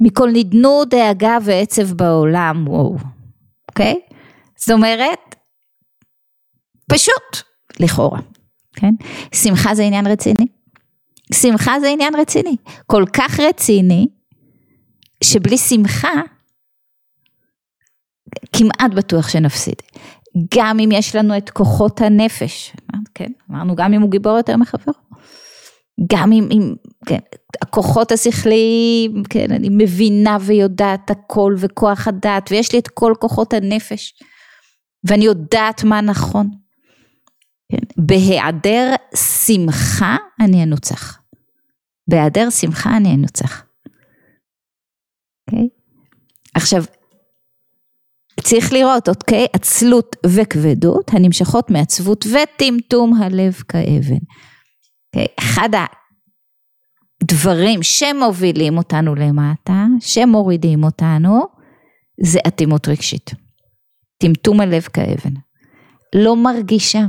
מכל 0.00 0.30
נדנוד, 0.32 0.90
דאגה 0.90 1.38
ועצב 1.44 1.92
בעולם, 1.92 2.64
וואו, 2.68 2.96
אוקיי? 3.68 4.00
זאת 4.56 4.70
אומרת, 4.70 5.29
פשוט, 6.90 7.46
לכאורה, 7.80 8.20
כן? 8.76 8.94
שמחה 9.34 9.74
זה 9.74 9.82
עניין 9.82 10.06
רציני. 10.06 10.46
שמחה 11.34 11.80
זה 11.80 11.88
עניין 11.88 12.14
רציני. 12.16 12.56
כל 12.86 13.04
כך 13.12 13.40
רציני, 13.40 14.06
שבלי 15.24 15.58
שמחה, 15.58 16.12
כמעט 18.52 18.94
בטוח 18.96 19.28
שנפסיד. 19.28 19.74
גם 20.54 20.80
אם 20.80 20.88
יש 20.92 21.16
לנו 21.16 21.36
את 21.36 21.50
כוחות 21.50 22.00
הנפש, 22.00 22.72
כן, 23.14 23.32
אמרנו 23.50 23.74
גם 23.76 23.94
אם 23.94 24.02
הוא 24.02 24.10
גיבור 24.10 24.36
יותר 24.36 24.56
מחברו. 24.56 24.94
גם 26.12 26.32
אם, 26.32 26.48
אם 26.50 26.74
כן, 27.06 27.18
הכוחות 27.62 28.12
השכליים, 28.12 29.22
כן, 29.30 29.46
אני 29.50 29.68
מבינה 29.70 30.36
ויודעת 30.40 31.10
הכל 31.10 31.54
וכוח 31.58 32.08
הדעת, 32.08 32.50
ויש 32.50 32.72
לי 32.72 32.78
את 32.78 32.88
כל 32.88 33.12
כוחות 33.20 33.54
הנפש, 33.54 34.14
ואני 35.04 35.24
יודעת 35.24 35.84
מה 35.84 36.00
נכון. 36.00 36.50
כן, 37.70 38.02
בהיעדר 38.06 38.94
שמחה 39.46 40.16
אני 40.40 40.62
אנוצח. 40.62 41.18
בהיעדר 42.08 42.50
שמחה 42.50 42.96
אני 42.96 43.14
אנוצח. 43.14 43.64
אוקיי? 45.50 45.68
עכשיו, 46.54 46.84
צריך 48.40 48.72
לראות, 48.72 49.08
אוקיי? 49.08 49.46
עצלות 49.52 50.16
וכבדות 50.26 51.10
הנמשכות 51.14 51.70
מעצבות 51.70 52.24
וטמטום 52.26 53.14
הלב 53.22 53.52
כאבן. 53.52 54.22
אוקיי? 55.06 55.26
אחד 55.38 55.68
הדברים 57.22 57.82
שמובילים 57.82 58.78
אותנו 58.78 59.14
למטה, 59.14 59.86
שמורידים 60.00 60.84
אותנו, 60.84 61.40
זה 62.22 62.38
אטימות 62.48 62.88
רגשית. 62.88 63.30
טמטום 64.18 64.60
הלב 64.60 64.82
כאבן. 64.82 65.34
לא 66.14 66.36
מרגישה. 66.36 67.00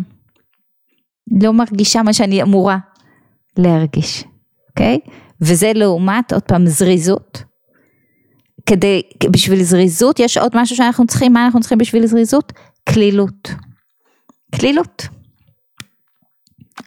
לא 1.41 1.53
מרגישה 1.53 2.03
מה 2.03 2.13
שאני 2.13 2.41
אמורה 2.41 2.77
להרגיש. 3.57 4.23
אוקיי? 4.69 4.99
וזה 5.41 5.71
לעומת, 5.75 6.33
עוד 6.33 6.43
פעם, 6.43 6.67
זריזות. 6.67 7.43
כדי, 8.65 9.01
בשביל 9.31 9.63
זריזות, 9.63 10.19
יש 10.19 10.37
עוד 10.37 10.51
משהו 10.55 10.75
שאנחנו 10.75 11.07
צריכים, 11.07 11.33
מה 11.33 11.45
אנחנו 11.45 11.59
צריכים 11.59 11.77
בשביל 11.77 12.05
זריזות? 12.05 12.53
כלילות. 12.89 13.49
כלילות. 14.55 15.07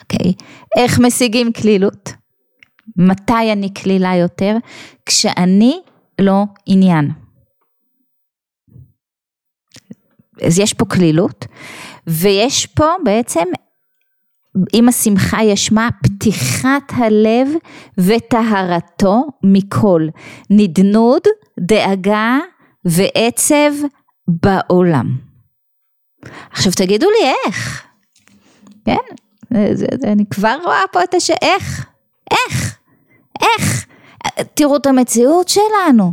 אוקיי, 0.01 0.33
איך 0.79 0.99
משיגים 0.99 1.53
כלילות? 1.53 2.13
מתי 2.97 3.53
אני 3.53 3.75
כלילה 3.83 4.15
יותר? 4.15 4.57
כשאני 5.07 5.81
לא 6.21 6.45
עניין. 6.67 7.11
אז 10.43 10.59
יש 10.59 10.73
פה 10.73 10.85
כלילות, 10.85 11.47
ויש 12.07 12.67
פה 12.67 12.87
בעצם, 13.05 13.45
עם 14.73 14.89
השמחה 14.89 15.43
יש 15.43 15.73
מה? 15.73 15.89
פתיחת 16.03 16.83
הלב 16.89 17.49
וטהרתו 17.99 19.25
מכל 19.43 20.07
נדנוד, 20.51 21.23
דאגה 21.61 22.39
ועצב 22.85 23.73
בעולם. 24.29 25.07
עכשיו 26.51 26.73
תגידו 26.73 27.07
לי 27.11 27.31
איך, 27.47 27.83
כן? 28.85 29.15
זה, 29.75 29.87
זה, 30.01 30.13
אני 30.13 30.25
כבר 30.31 30.57
רואה 30.65 30.83
פה 30.93 31.05
את 31.05 31.15
הש... 31.15 31.31
איך? 31.31 31.87
איך? 32.31 32.79
איך? 33.43 33.87
תראו 34.55 34.77
את 34.77 34.87
המציאות 34.87 35.49
שלנו. 35.49 36.13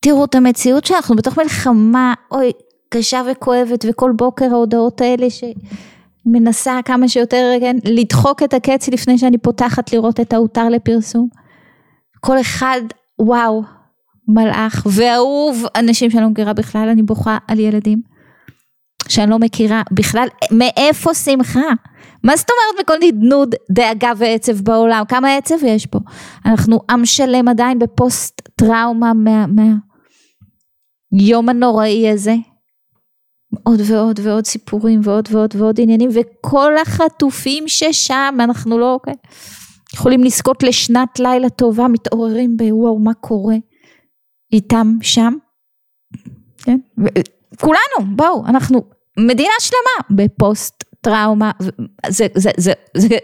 תראו 0.00 0.24
את 0.24 0.34
המציאות 0.34 0.84
שאנחנו 0.84 1.16
בתוך 1.16 1.38
מלחמה, 1.38 2.14
אוי, 2.30 2.52
קשה 2.88 3.22
וכואבת, 3.30 3.84
וכל 3.88 4.12
בוקר 4.16 4.44
ההודעות 4.52 5.00
האלה 5.00 5.26
שמנסה 6.26 6.80
כמה 6.84 7.08
שיותר, 7.08 7.52
כן, 7.60 7.76
לדחוק 7.84 8.42
את 8.42 8.54
הקץ 8.54 8.88
לפני 8.88 9.18
שאני 9.18 9.38
פותחת 9.38 9.92
לראות 9.92 10.20
את 10.20 10.32
ההותר 10.32 10.68
לפרסום. 10.68 11.28
כל 12.20 12.40
אחד, 12.40 12.80
וואו, 13.18 13.62
מלאך, 14.28 14.86
ואהוב 14.90 15.64
אנשים 15.76 16.10
שאני 16.10 16.22
לא 16.22 16.30
מכירה 16.30 16.52
בכלל, 16.52 16.88
אני 16.88 17.02
בוכה 17.02 17.38
על 17.48 17.60
ילדים. 17.60 18.16
שאני 19.08 19.30
לא 19.30 19.38
מכירה 19.38 19.82
בכלל, 19.92 20.28
מאיפה 20.52 21.14
שמחה? 21.14 21.60
מה 22.24 22.36
זאת 22.36 22.46
אומרת 22.50 22.84
בכל 22.84 23.06
נדנוד, 23.06 23.54
דאגה 23.72 24.12
ועצב 24.16 24.60
בעולם? 24.60 25.02
כמה 25.08 25.36
עצב 25.36 25.54
יש 25.64 25.86
פה? 25.86 25.98
אנחנו 26.46 26.80
עם 26.90 27.06
שלם 27.06 27.48
עדיין 27.48 27.78
בפוסט 27.78 28.48
טראומה 28.56 29.12
מה, 29.14 29.46
מהיום 31.12 31.48
הנוראי 31.48 32.10
הזה. 32.10 32.34
עוד 33.62 33.80
ועוד 33.86 34.20
ועוד 34.22 34.46
סיפורים 34.46 35.00
ועוד 35.04 35.28
ועוד 35.30 35.54
ועוד 35.56 35.80
עניינים 35.80 36.10
וכל 36.12 36.78
החטופים 36.78 37.68
ששם 37.68 38.34
אנחנו 38.40 38.78
לא 38.78 38.98
okay, 39.06 39.14
יכולים 39.94 40.24
לזכות 40.24 40.62
לשנת 40.62 41.18
לילה 41.20 41.50
טובה 41.50 41.88
מתעוררים 41.88 42.56
בוואו 42.56 42.98
מה 42.98 43.14
קורה 43.14 43.56
איתם 44.52 44.96
שם. 45.02 45.34
כן? 46.58 46.78
כולנו 47.60 48.16
בואו 48.16 48.46
אנחנו 48.46 48.82
מדינה 49.18 49.54
שלמה 49.60 50.18
בפוסט 50.18 50.84
טראומה, 51.00 51.50
זה, 52.08 52.26
זה, 52.34 52.50
זה, 52.56 52.72
זה, 52.96 53.16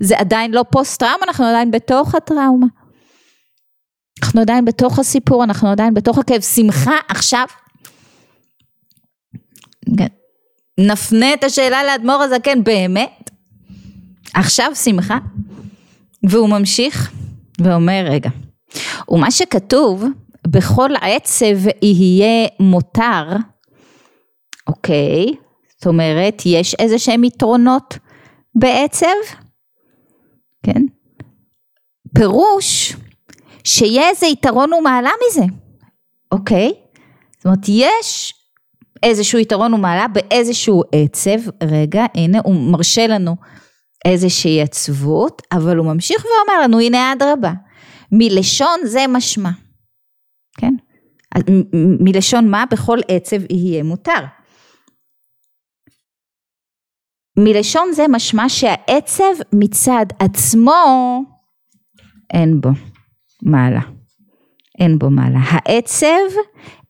זה 0.00 0.18
עדיין 0.18 0.52
לא 0.52 0.64
פוסט 0.72 1.00
טראומה, 1.00 1.26
אנחנו 1.28 1.44
עדיין 1.44 1.70
בתוך 1.70 2.14
הטראומה. 2.14 2.66
אנחנו 4.22 4.40
עדיין 4.40 4.64
בתוך 4.64 4.98
הסיפור, 4.98 5.44
אנחנו 5.44 5.68
עדיין 5.68 5.94
בתוך 5.94 6.18
הכאב. 6.18 6.40
שמחה 6.40 6.96
עכשיו. 7.08 7.46
כן. 9.98 10.06
נפנה 10.78 11.34
את 11.34 11.44
השאלה 11.44 11.84
לאדמו"ר 11.84 12.22
הזקן, 12.22 12.64
באמת? 12.64 13.30
עכשיו 14.34 14.74
שמחה? 14.74 15.18
והוא 16.22 16.48
ממשיך 16.48 17.12
ואומר, 17.60 18.04
רגע, 18.10 18.30
ומה 19.08 19.30
שכתוב, 19.30 20.04
בכל 20.46 20.90
עצב 21.00 21.66
יהיה 21.82 22.48
מותר, 22.60 23.36
אוקיי, 24.66 25.26
זאת 25.78 25.86
אומרת, 25.86 26.42
יש 26.46 26.74
איזה 26.74 26.98
שהם 26.98 27.24
יתרונות 27.24 27.98
בעצב, 28.54 29.06
כן? 30.62 30.82
פירוש 32.14 32.96
שיהיה 33.64 34.08
איזה 34.08 34.26
יתרון 34.26 34.72
ומעלה 34.72 35.10
מזה, 35.28 35.44
אוקיי? 36.32 36.72
זאת 37.36 37.44
אומרת, 37.44 37.64
יש 37.68 38.34
איזשהו 39.02 39.38
יתרון 39.38 39.74
ומעלה 39.74 40.08
באיזשהו 40.08 40.82
עצב, 40.92 41.50
רגע, 41.62 42.06
הנה, 42.14 42.38
הוא 42.44 42.72
מרשה 42.72 43.06
לנו 43.06 43.36
איזושהי 44.04 44.62
עצבות, 44.62 45.42
אבל 45.52 45.76
הוא 45.76 45.86
ממשיך 45.86 46.24
ואומר 46.24 46.62
לנו, 46.62 46.80
הנה 46.80 47.12
אדרבה, 47.12 47.52
מלשון 48.12 48.80
זה 48.84 49.04
משמע, 49.08 49.50
כן? 50.60 50.74
מלשון 52.00 52.50
מה 52.50 52.64
בכל 52.70 52.98
עצב 53.08 53.36
יהיה 53.50 53.82
מותר. 53.82 54.24
מלשון 57.36 57.92
זה 57.92 58.08
משמע 58.08 58.48
שהעצב 58.48 59.32
מצד 59.52 60.06
עצמו 60.18 61.22
אין 62.32 62.60
בו 62.60 62.70
מעלה. 63.42 63.80
אין 64.80 64.98
בו 64.98 65.10
מעלה. 65.10 65.38
העצב 65.42 66.34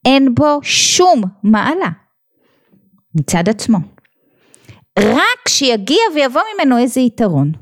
אין 0.04 0.34
בו 0.34 0.58
שום 0.62 1.22
מעלה 1.42 1.88
מצד 3.14 3.48
עצמו. 3.48 3.78
רק 4.98 5.48
שיגיע 5.48 6.02
ויבוא 6.14 6.40
ממנו 6.54 6.78
איזה 6.78 7.00
יתרון. 7.00 7.52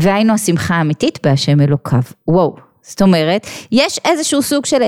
והיינו 0.00 0.32
השמחה 0.32 0.74
האמיתית 0.74 1.18
בהשם 1.26 1.60
אלוקיו. 1.60 2.02
וואו. 2.28 2.56
זאת 2.82 3.02
אומרת, 3.02 3.46
יש 3.72 3.98
איזשהו 4.04 4.42
סוג 4.42 4.66
של 4.66 4.82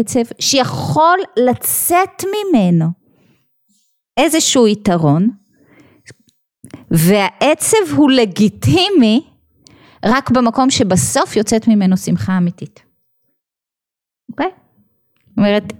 עצב 0.00 0.20
שיכול 0.38 1.18
לצאת 1.36 2.24
ממנו 2.24 2.86
איזשהו 4.16 4.68
יתרון, 4.68 5.28
והעצב 6.90 7.96
הוא 7.96 8.10
לגיטימי 8.10 9.26
רק 10.04 10.30
במקום 10.30 10.70
שבסוף 10.70 11.36
יוצאת 11.36 11.68
ממנו 11.68 11.96
שמחה 11.96 12.38
אמיתית. 12.38 12.82
אומרת, 15.36 15.72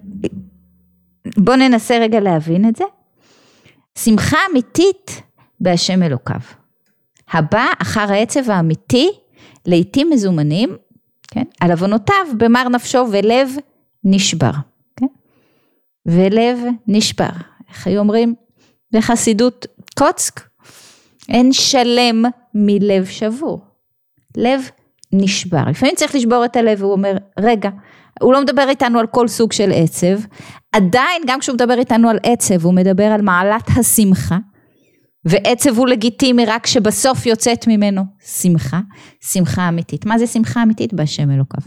בואו 1.36 1.56
ננסה 1.56 1.98
רגע 1.98 2.20
להבין 2.20 2.68
את 2.68 2.76
זה. 2.76 2.84
שמחה 3.98 4.36
אמיתית 4.50 5.22
בהשם 5.60 6.02
אלוקיו. 6.02 6.40
הבא 7.32 7.66
אחר 7.82 8.12
העצב 8.12 8.50
האמיתי, 8.50 9.10
לעתים 9.66 10.10
מזומנים, 10.10 10.76
כן? 11.28 11.44
על 11.60 11.70
עוונותיו 11.70 12.26
במר 12.38 12.68
נפשו 12.68 13.06
ולב 13.12 13.50
נשבר. 14.04 14.50
כן? 14.96 15.06
ולב 16.06 16.58
נשבר. 16.86 17.30
איך 17.68 17.86
היו 17.86 18.00
אומרים? 18.00 18.34
בחסידות 18.92 19.66
קוצק, 19.98 20.40
אין 21.28 21.52
שלם 21.52 22.24
מלב 22.54 23.04
שבור. 23.04 23.60
לב 24.36 24.70
נשבר. 25.12 25.62
לפעמים 25.70 25.94
צריך 25.94 26.14
לשבור 26.14 26.44
את 26.44 26.56
הלב, 26.56 26.82
והוא 26.82 26.92
אומר, 26.92 27.16
רגע, 27.38 27.70
הוא 28.20 28.32
לא 28.32 28.42
מדבר 28.42 28.68
איתנו 28.68 28.98
על 28.98 29.06
כל 29.06 29.28
סוג 29.28 29.52
של 29.52 29.72
עצב, 29.74 30.20
עדיין 30.72 31.22
גם 31.26 31.40
כשהוא 31.40 31.54
מדבר 31.54 31.78
איתנו 31.78 32.08
על 32.08 32.18
עצב, 32.22 32.64
הוא 32.64 32.74
מדבר 32.74 33.04
על 33.04 33.22
מעלת 33.22 33.68
השמחה, 33.76 34.38
ועצב 35.24 35.78
הוא 35.78 35.86
לגיטימי 35.86 36.46
רק 36.46 36.66
שבסוף 36.66 37.26
יוצאת 37.26 37.66
ממנו 37.66 38.02
שמחה, 38.24 38.80
שמחה 39.20 39.68
אמיתית. 39.68 40.06
מה 40.06 40.18
זה 40.18 40.26
שמחה 40.26 40.62
אמיתית 40.62 40.94
בהשם 40.94 41.30
אלוקיו? 41.30 41.62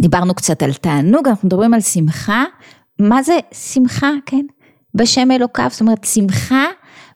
דיברנו 0.00 0.34
קצת 0.34 0.62
על 0.62 0.72
תענוג, 0.72 1.28
אנחנו 1.28 1.46
מדברים 1.46 1.74
על 1.74 1.80
שמחה, 1.80 2.44
מה 2.98 3.22
זה 3.22 3.38
שמחה, 3.52 4.10
כן? 4.26 4.46
בשם 4.94 5.30
אלוקיו, 5.30 5.66
זאת 5.70 5.80
אומרת 5.80 6.04
שמחה 6.04 6.64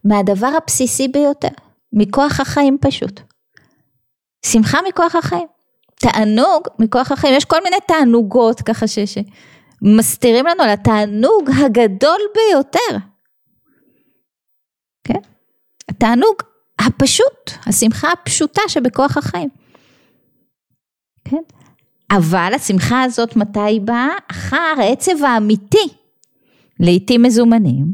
מהדבר 0.05 0.51
הבסיסי 0.63 1.09
ביותר, 1.09 1.49
מכוח 1.93 2.41
החיים 2.41 2.77
פשוט. 2.81 3.21
שמחה 4.47 4.79
מכוח 4.89 5.17
החיים. 5.17 5.54
תענוג 5.95 6.63
מכוח 6.79 7.13
החיים, 7.13 7.35
יש 7.35 7.45
כל 7.45 7.59
מיני 7.65 7.77
תענוגות 7.89 8.63
ככה 8.63 8.87
ש... 8.87 8.99
שמסתירים 8.99 10.47
לנו 10.47 10.63
על 10.63 10.71
התענוג 10.71 11.51
הגדול 11.65 12.21
ביותר. 12.35 13.07
כן? 15.05 15.21
התענוג 15.89 16.35
הפשוט, 16.79 17.51
השמחה 17.67 18.09
הפשוטה 18.13 18.63
שבכוח 18.69 19.17
החיים. 19.17 19.49
כן? 21.25 21.43
אבל 22.11 22.53
השמחה 22.55 23.03
הזאת 23.03 23.37
מתי 23.37 23.81
באה? 23.85 24.09
אחר 24.31 24.75
העצב 24.79 25.25
האמיתי, 25.25 25.89
לעתים 26.81 27.23
מזומנים, 27.23 27.85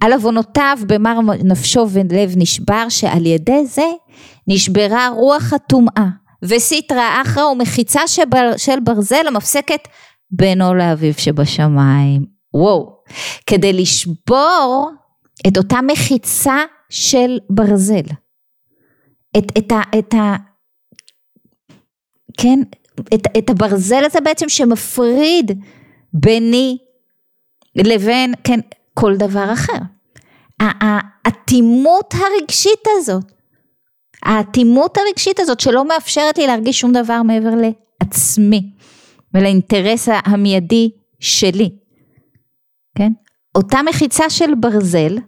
על 0.00 0.12
עוונותיו 0.12 0.78
במר 0.86 1.18
נפשו 1.44 1.86
ולב 1.90 2.32
נשבר, 2.36 2.88
שעל 2.88 3.26
ידי 3.26 3.66
זה 3.66 3.86
נשברה 4.46 5.08
רוח 5.08 5.52
הטומאה, 5.52 6.06
וסיטרא 6.42 7.22
אחרא 7.22 7.44
ומחיצה 7.44 8.00
של 8.56 8.80
ברזל 8.84 9.26
המפסקת 9.26 9.88
בינו 10.30 10.74
לאביו 10.74 11.14
שבשמיים. 11.18 12.38
וואו. 12.54 12.98
כדי 13.46 13.72
לשבור 13.72 14.90
את 15.46 15.56
אותה 15.56 15.78
מחיצה 15.82 16.56
של 16.90 17.38
ברזל, 17.50 18.06
את, 19.38 19.58
את, 19.58 19.72
ה, 19.72 19.80
את 19.98 20.14
ה... 20.14 20.36
כן, 22.40 22.58
את, 23.14 23.22
את 23.38 23.50
הברזל 23.50 24.04
הזה 24.04 24.20
בעצם 24.20 24.48
שמפריד 24.48 25.60
ביני 26.12 26.78
לבין, 27.74 28.34
כן, 28.44 28.60
כל 28.94 29.16
דבר 29.16 29.52
אחר. 29.52 29.78
האטימות 30.60 32.14
הרגשית 32.14 32.84
הזאת, 32.98 33.32
האטימות 34.22 34.96
הרגשית 34.98 35.40
הזאת 35.40 35.60
שלא 35.60 35.88
מאפשרת 35.88 36.38
לי 36.38 36.46
להרגיש 36.46 36.80
שום 36.80 36.92
דבר 36.92 37.22
מעבר 37.22 37.50
לעצמי 38.02 38.70
ולאינטרס 39.34 40.08
המיידי 40.12 40.90
שלי, 41.20 41.70
כן? 42.98 43.12
אותה 43.54 43.78
מחיצה 43.88 44.30
של 44.30 44.54
ברזל, 44.54 45.18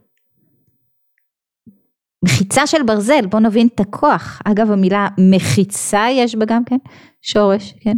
מחיצה 2.24 2.66
של 2.66 2.83
ברזל, 2.83 3.26
בואו 3.26 3.42
נבין 3.42 3.68
את 3.74 3.81
הכוח, 3.81 4.42
אגב 4.44 4.70
המילה 4.70 5.09
מחיצה 5.18 6.07
יש 6.12 6.35
בה 6.35 6.44
גם 6.44 6.64
כן? 6.64 6.79
שורש, 7.22 7.74
כן? 7.81 7.96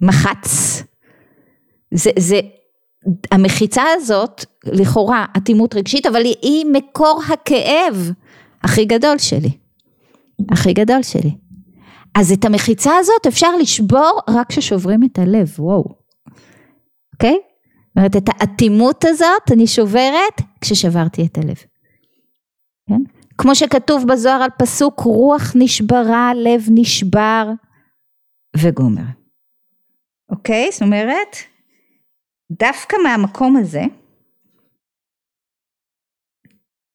מחץ, 0.00 0.82
זה, 1.94 2.10
זה, 2.18 2.40
המחיצה 3.32 3.82
הזאת 3.94 4.44
לכאורה 4.64 5.24
אטימות 5.36 5.74
רגשית 5.74 6.06
אבל 6.06 6.24
היא, 6.24 6.34
היא 6.42 6.66
מקור 6.72 7.22
הכאב 7.32 8.12
הכי 8.66 8.84
גדול 8.84 9.18
שלי, 9.18 9.58
הכי 10.52 10.72
גדול 10.72 11.02
שלי. 11.02 11.30
אז 12.18 12.32
את 12.32 12.44
המחיצה 12.44 12.96
הזאת 12.96 13.26
אפשר 13.28 13.56
לשבור 13.56 14.20
רק 14.28 14.48
כששוברים 14.48 15.00
את 15.04 15.18
הלב, 15.18 15.54
וואו, 15.58 15.84
אוקיי? 17.12 17.38
זאת 17.88 17.96
אומרת, 17.96 18.16
את 18.16 18.28
האטימות 18.28 19.04
הזאת 19.04 19.52
אני 19.52 19.66
שוברת 19.66 20.40
כששברתי 20.60 21.26
את 21.26 21.38
הלב. 21.38 21.56
כן? 22.88 23.02
כמו 23.38 23.54
שכתוב 23.54 24.04
בזוהר 24.08 24.42
על 24.42 24.50
פסוק 24.58 25.00
רוח 25.00 25.52
נשברה, 25.54 26.32
לב 26.34 26.62
נשבר 26.74 27.46
וגומר. 28.56 29.02
אוקיי? 30.30 30.68
זאת 30.72 30.82
אומרת, 30.82 31.36
דווקא 32.52 32.96
מהמקום 33.04 33.56
הזה, 33.56 33.82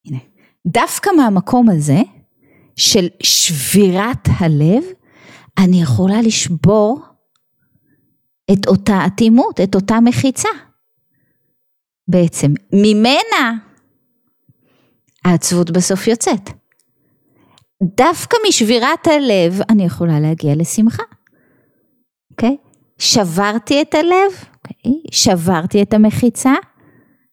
הנה, 0.05 0.19
דווקא 0.67 1.09
מהמקום 1.17 1.69
הזה 1.69 1.99
של 2.75 3.07
שבירת 3.23 4.27
הלב, 4.39 4.83
אני 5.57 5.81
יכולה 5.81 6.21
לשבור 6.21 7.01
את 8.53 8.67
אותה 8.67 9.05
אטימות, 9.07 9.59
את 9.59 9.75
אותה 9.75 9.99
מחיצה. 9.99 10.49
בעצם, 12.07 12.53
ממנה 12.73 13.57
העצבות 15.25 15.71
בסוף 15.71 16.07
יוצאת. 16.07 16.49
דווקא 17.83 18.37
משבירת 18.47 19.07
הלב 19.07 19.59
אני 19.69 19.85
יכולה 19.85 20.19
להגיע 20.19 20.55
לשמחה, 20.55 21.03
אוקיי? 22.31 22.57
Okay? 22.61 22.71
שברתי 22.97 23.81
את 23.81 23.93
הלב, 23.93 24.31
okay? 24.31 24.45
אוקיי? 24.57 25.01
שברתי 25.11 25.81
את 25.81 25.93
המחיצה, 25.93 26.53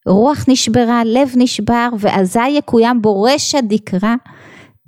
רוח 0.07 0.45
נשברה, 0.47 1.01
לב 1.05 1.33
נשבר, 1.35 1.89
ואזי 1.99 2.47
יקוים 2.47 3.01
בורש 3.01 3.55
הדקרה, 3.55 4.15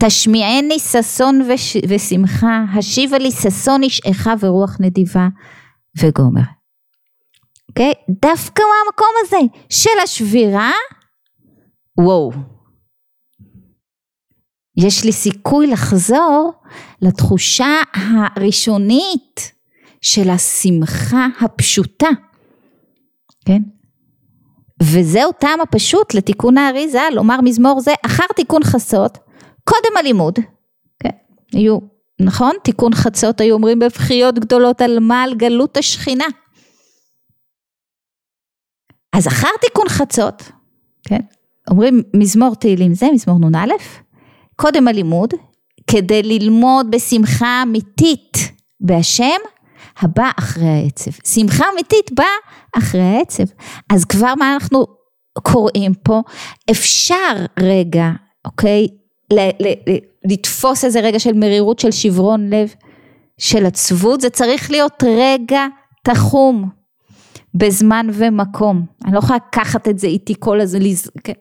תשמיעני 0.03 0.79
ששון 0.79 1.41
וש... 1.41 1.77
ושמחה, 1.89 2.63
השיבה 2.77 3.17
לי 3.17 3.31
ששון 3.31 3.83
אישך 3.83 4.27
ורוח 4.39 4.77
נדיבה 4.79 5.27
וגומר. 5.99 6.41
אוקיי? 7.69 7.91
Okay? 7.91 8.13
דווקא 8.21 8.61
מהמקום 8.61 9.07
הזה 9.21 9.37
של 9.69 9.99
השבירה, 10.03 10.71
וואו. 11.97 12.31
יש 14.77 15.05
לי 15.05 15.11
סיכוי 15.11 15.67
לחזור 15.67 16.53
לתחושה 17.01 17.81
הראשונית 17.93 19.51
של 20.01 20.29
השמחה 20.29 21.27
הפשוטה, 21.41 22.09
כן? 23.45 23.61
וזהו 24.81 25.31
טעם 25.31 25.61
הפשוט 25.61 26.13
לתיקון 26.13 26.57
האריזה, 26.57 27.01
לומר 27.13 27.41
מזמור 27.41 27.81
זה 27.81 27.91
אחר 28.05 28.25
תיקון 28.35 28.63
חצות, 28.63 29.17
קודם 29.63 29.97
הלימוד, 29.99 30.39
כן? 30.99 31.09
היו, 31.53 31.77
נכון? 32.21 32.51
תיקון 32.63 32.93
חצות 32.93 33.41
היו 33.41 33.55
אומרים 33.55 33.79
בבחיות 33.79 34.39
גדולות 34.39 34.81
על 34.81 34.99
מה? 34.99 35.23
על 35.23 35.35
גלות 35.35 35.77
השכינה. 35.77 36.25
אז 39.13 39.27
אחר 39.27 39.47
תיקון 39.61 39.89
חצות, 39.89 40.43
כן? 41.07 41.19
אומרים 41.69 42.03
מזמור 42.13 42.55
תהילים 42.55 42.93
זה, 42.93 43.07
מזמור 43.13 43.39
נ"א, 43.39 43.73
קודם 44.55 44.87
הלימוד, 44.87 45.33
כדי 45.87 46.23
ללמוד 46.23 46.91
בשמחה 46.91 47.63
אמיתית 47.63 48.37
בהשם, 48.79 49.39
הבא 49.99 50.31
אחרי 50.39 50.67
העצב. 50.67 51.11
שמחה 51.25 51.65
אמיתית 51.73 52.11
באה 52.11 52.25
אחרי 52.77 53.01
העצב. 53.01 53.43
אז 53.89 54.05
כבר 54.05 54.33
מה 54.35 54.53
אנחנו 54.53 54.85
קוראים 55.43 55.93
פה? 56.03 56.21
אפשר 56.71 57.45
רגע, 57.59 58.09
אוקיי, 58.45 58.87
ל- 59.33 59.67
ל- 59.67 59.89
ל- 59.89 60.31
לתפוס 60.31 60.85
איזה 60.85 60.99
רגע 60.99 61.19
של 61.19 61.33
מרירות, 61.33 61.79
של 61.79 61.91
שברון 61.91 62.49
לב, 62.49 62.73
של 63.37 63.65
עצבות, 63.65 64.21
זה 64.21 64.29
צריך 64.29 64.71
להיות 64.71 65.03
רגע 65.03 65.65
תחום 66.03 66.69
בזמן 67.55 68.07
ומקום. 68.13 68.85
אני 69.05 69.13
לא 69.13 69.19
יכולה 69.19 69.39
לקחת 69.47 69.87
את 69.87 69.99
זה 69.99 70.07
איתי 70.07 70.33
כל 70.39 70.61
הזמן, 70.61 70.79
כן. 71.23 71.33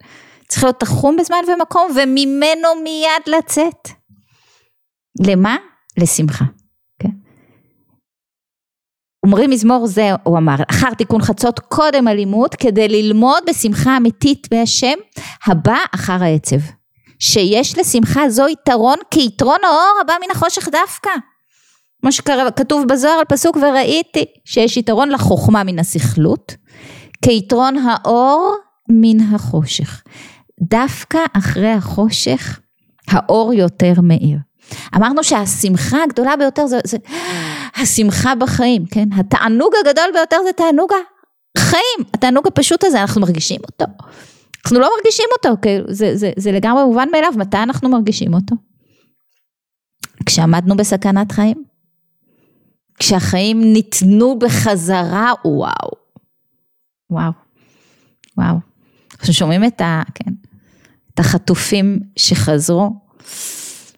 צריך 0.48 0.64
להיות 0.64 0.80
תחום 0.80 1.16
בזמן 1.16 1.36
ומקום 1.48 1.90
וממנו 1.90 2.68
מיד 2.84 3.36
לצאת. 3.38 3.88
למה? 5.26 5.56
לשמחה. 5.98 6.44
אומרים 9.24 9.50
מזמור 9.50 9.86
זה, 9.86 10.10
הוא 10.22 10.38
אמר, 10.38 10.54
אחר 10.70 10.94
תיקון 10.94 11.22
חצות 11.22 11.58
קודם 11.58 12.08
הלימוד, 12.08 12.54
כדי 12.54 12.88
ללמוד 12.88 13.42
בשמחה 13.48 13.96
אמיתית 13.96 14.46
בהשם, 14.50 14.94
הבא 15.46 15.78
אחר 15.94 16.24
העצב. 16.24 16.56
שיש 17.18 17.78
לשמחה 17.78 18.28
זו 18.28 18.48
יתרון 18.48 18.96
כיתרון 19.10 19.58
האור 19.64 19.98
הבא 20.00 20.14
מן 20.20 20.30
החושך 20.30 20.68
דווקא. 20.68 21.10
כמו 22.00 22.12
שכתוב 22.12 22.84
בזוהר 22.88 23.18
על 23.18 23.24
פסוק 23.24 23.56
וראיתי 23.56 24.24
שיש 24.44 24.76
יתרון 24.76 25.08
לחוכמה 25.08 25.64
מן 25.64 25.78
הסכלות, 25.78 26.54
כיתרון 27.22 27.76
האור 27.78 28.56
מן 28.88 29.34
החושך. 29.34 30.02
דווקא 30.60 31.18
אחרי 31.32 31.72
החושך 31.72 32.60
האור 33.08 33.54
יותר 33.54 33.92
מאיר. 34.02 34.38
אמרנו 34.96 35.24
שהשמחה 35.24 36.02
הגדולה 36.02 36.36
ביותר 36.36 36.66
זה, 36.66 36.78
זה 36.84 36.96
השמחה 37.76 38.34
בחיים, 38.34 38.86
כן? 38.86 39.08
התענוג 39.16 39.72
הגדול 39.80 40.04
ביותר 40.14 40.36
זה 40.46 40.52
תענוג 40.52 40.90
החיים, 41.56 42.10
התענוג 42.14 42.46
הפשוט 42.46 42.84
הזה, 42.84 43.00
אנחנו 43.00 43.20
מרגישים 43.20 43.60
אותו. 43.70 43.84
אנחנו 44.64 44.80
לא 44.80 44.90
מרגישים 44.96 45.26
אותו, 45.36 45.60
כאילו, 45.62 45.84
זה, 45.88 46.16
זה, 46.16 46.32
זה 46.36 46.52
לגמרי 46.52 46.84
מובן 46.84 47.08
מאליו, 47.12 47.32
מתי 47.36 47.56
אנחנו 47.56 47.88
מרגישים 47.88 48.34
אותו? 48.34 48.56
כשעמדנו 50.26 50.76
בסכנת 50.76 51.32
חיים. 51.32 51.64
כשהחיים 52.98 53.72
ניתנו 53.72 54.38
בחזרה, 54.38 55.32
וואו. 55.44 55.90
וואו. 57.10 57.32
וואו. 58.36 58.56
אנחנו 59.18 59.32
שומעים 59.32 59.64
את, 59.64 59.80
ה, 59.80 60.02
כן, 60.14 60.30
את 61.14 61.20
החטופים 61.20 62.00
שחזרו, 62.16 62.90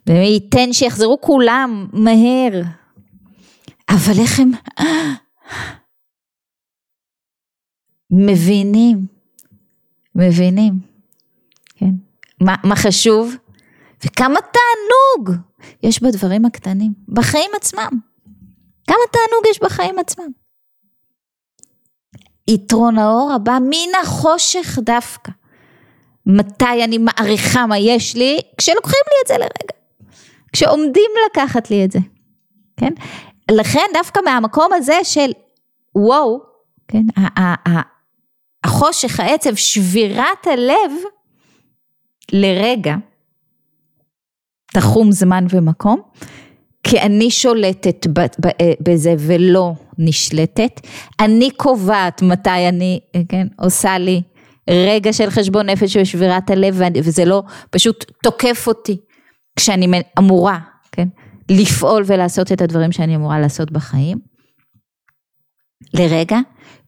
ומי 0.07 0.27
ייתן 0.27 0.73
שיחזרו 0.73 1.21
כולם 1.21 1.87
מהר. 1.93 2.63
אבל 3.89 4.21
איך 4.23 4.41
הם 4.41 4.51
מבינים, 8.11 9.07
מבינים, 10.15 10.73
כן? 11.77 11.91
מה, 12.41 12.55
מה 12.65 12.77
חשוב? 12.77 13.37
וכמה 14.07 14.39
תענוג 14.41 15.37
יש 15.83 16.03
בדברים 16.03 16.45
הקטנים, 16.45 16.93
בחיים 17.09 17.51
עצמם. 17.57 17.91
כמה 18.87 19.05
תענוג 19.13 19.47
יש 19.51 19.63
בחיים 19.63 19.99
עצמם. 19.99 20.29
יתרון 22.49 22.99
האור 22.99 23.33
הבא 23.33 23.59
מן 23.71 23.95
החושך 24.03 24.79
דווקא. 24.79 25.33
מתי 26.27 26.85
אני 26.85 26.99
מעריכה 26.99 27.67
מה 27.67 27.79
יש 27.79 28.17
לי? 28.17 28.41
כשלוקחים 28.59 29.03
לי 29.07 29.17
את 29.23 29.29
זה 29.29 29.35
לרגע. 29.39 29.82
כשעומדים 30.53 31.11
לקחת 31.31 31.71
לי 31.71 31.85
את 31.85 31.93
זה, 31.93 31.99
כן? 32.77 32.93
לכן 33.51 33.87
דווקא 33.95 34.21
מהמקום 34.25 34.73
הזה 34.73 34.99
של 35.03 35.31
וואו, 35.95 36.41
כן? 36.89 37.05
החושך, 38.65 39.21
העצב, 39.21 39.55
שבירת 39.55 40.47
הלב 40.47 40.93
לרגע, 42.33 42.97
תחום 44.73 45.13
זמן 45.13 45.47
ומקום, 45.51 46.01
כי 46.83 47.01
אני 47.01 47.31
שולטת 47.31 48.07
בזה 48.81 49.15
ולא 49.19 49.73
נשלטת, 49.99 50.81
אני 51.21 51.51
קובעת 51.51 52.23
מתי 52.23 52.69
אני, 52.69 53.01
כן, 53.29 53.47
עושה 53.59 53.99
לי 53.99 54.23
רגע 54.71 55.13
של 55.13 55.31
חשבון 55.31 55.71
נפש 55.71 55.97
ושבירת 55.97 56.51
הלב 56.51 56.81
וזה 57.05 57.25
לא 57.25 57.43
פשוט 57.71 58.05
תוקף 58.23 58.65
אותי 58.67 58.97
כשאני 59.57 60.03
אמורה, 60.19 60.59
כן, 60.93 61.09
לפעול 61.51 62.03
ולעשות 62.07 62.53
את 62.53 62.61
הדברים 62.61 62.93
שאני 62.93 63.17
אמורה 63.17 63.41
לעשות 63.41 63.71
בחיים, 63.71 64.19
לרגע, 65.95 66.39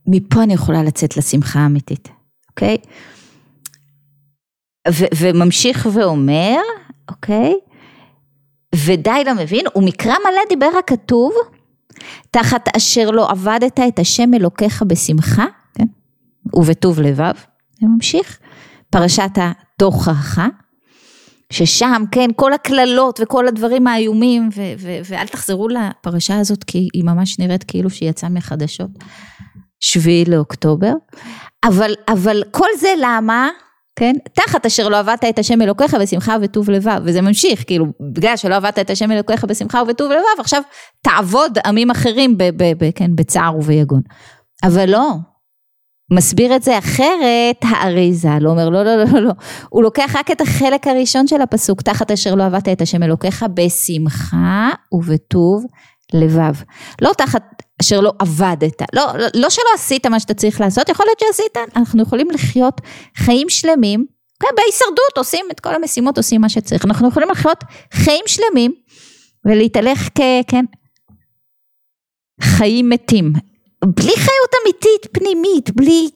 מפה 0.06 0.42
אני 0.42 0.54
יכולה 0.54 0.82
לצאת 0.82 1.16
לשמחה 1.16 1.60
האמיתית, 1.60 2.08
אוקיי? 2.50 2.76
ו- 4.88 5.14
וממשיך 5.18 5.88
ואומר, 5.92 6.60
אוקיי? 7.10 7.54
ודי 8.74 9.24
למבין, 9.26 9.64
ומקרא 9.76 10.14
מלא 10.24 10.40
דיבר 10.48 10.70
הכתוב, 10.78 11.32
תחת 12.30 12.76
אשר 12.76 13.10
לא 13.10 13.30
עבדת 13.30 13.80
את 13.88 13.98
השם 13.98 14.34
אלוקיך 14.34 14.82
בשמחה, 14.82 15.44
כן? 15.74 15.86
ובטוב 16.54 17.00
לבב, 17.00 17.32
זה 17.80 17.86
ממשיך, 17.86 18.38
פרשת 18.90 19.30
התוכחה, 19.36 20.48
ששם, 21.54 22.02
כן, 22.10 22.30
כל 22.36 22.52
הקללות 22.52 23.20
וכל 23.22 23.48
הדברים 23.48 23.86
האיומים, 23.86 24.48
ו- 24.56 24.74
ו- 24.78 24.98
ואל 25.04 25.26
תחזרו 25.26 25.68
לפרשה 25.68 26.38
הזאת, 26.38 26.64
כי 26.64 26.88
היא 26.94 27.04
ממש 27.04 27.38
נראית 27.38 27.64
כאילו 27.64 27.90
שהיא 27.90 28.10
יצאה 28.10 28.28
מחדשות, 28.28 28.90
שביעי 29.80 30.24
לאוקטובר, 30.24 30.92
אבל, 31.64 31.94
אבל 32.08 32.42
כל 32.50 32.68
זה 32.78 32.88
למה? 33.02 33.48
כן? 33.96 34.14
תחת 34.32 34.66
אשר 34.66 34.88
לא 34.88 34.98
עבדת 34.98 35.24
את 35.24 35.38
השם 35.38 35.62
אלוקיך 35.62 35.94
בשמחה 35.94 36.36
וטוב 36.42 36.70
לבב, 36.70 37.00
וזה 37.04 37.20
ממשיך, 37.20 37.64
כאילו, 37.66 37.86
בגלל 38.14 38.36
שלא 38.36 38.54
עבדת 38.54 38.78
את 38.78 38.90
השם 38.90 39.12
אלוקיך 39.12 39.44
בשמחה 39.44 39.82
ובטוב 39.82 40.10
לבב, 40.12 40.40
עכשיו 40.40 40.62
תעבוד 41.02 41.58
עמים 41.66 41.90
אחרים 41.90 42.38
ב, 42.38 42.42
ב, 42.42 42.84
ב, 42.84 42.90
כן, 42.94 43.10
בצער 43.14 43.56
וביגון. 43.56 44.00
אבל 44.64 44.90
לא, 44.90 45.10
מסביר 46.12 46.56
את 46.56 46.62
זה 46.62 46.78
אחרת, 46.78 47.56
האריזה, 47.62 48.28
לא 48.40 48.50
אומר 48.50 48.68
לא, 48.68 48.84
לא, 48.84 48.96
לא, 48.96 49.04
לא, 49.12 49.20
לא, 49.20 49.32
הוא 49.68 49.82
לוקח 49.82 50.16
רק 50.16 50.30
את 50.30 50.40
החלק 50.40 50.86
הראשון 50.86 51.26
של 51.26 51.42
הפסוק, 51.42 51.82
תחת 51.82 52.10
אשר 52.10 52.34
לא 52.34 52.44
עבדת 52.44 52.68
את 52.68 52.82
השם 52.82 53.02
אלוקיך 53.02 53.44
בשמחה 53.54 54.70
ובטוב 54.92 55.64
לבב. 56.14 56.54
לא 57.02 57.12
תחת 57.18 57.42
אשר 57.80 58.00
לא 58.00 58.12
עבדת, 58.18 58.82
לא, 58.92 59.02
לא, 59.18 59.26
לא 59.34 59.50
שלא 59.50 59.64
עשית 59.74 60.06
מה 60.06 60.20
שאתה 60.20 60.34
צריך 60.34 60.60
לעשות, 60.60 60.88
יכול 60.88 61.06
להיות 61.06 61.18
שעשית, 61.20 61.56
אנחנו 61.76 62.02
יכולים 62.02 62.30
לחיות 62.30 62.80
חיים 63.16 63.48
שלמים, 63.48 64.06
כן, 64.40 64.48
בהישרדות 64.56 65.18
עושים 65.18 65.46
את 65.50 65.60
כל 65.60 65.74
המשימות, 65.74 66.16
עושים 66.16 66.40
מה 66.40 66.48
שצריך, 66.48 66.84
אנחנו 66.84 67.08
יכולים 67.08 67.30
לחיות 67.30 67.64
חיים 67.92 68.24
שלמים 68.26 68.72
ולהתהלך 69.44 70.08
כ... 70.14 70.20
כן, 70.48 70.64
חיים 72.42 72.88
מתים, 72.88 73.32
בלי 73.86 74.12
חיות 74.16 74.50
אמיתית 74.62 75.12
פנימית, 75.12 75.70
בלי 75.76 76.08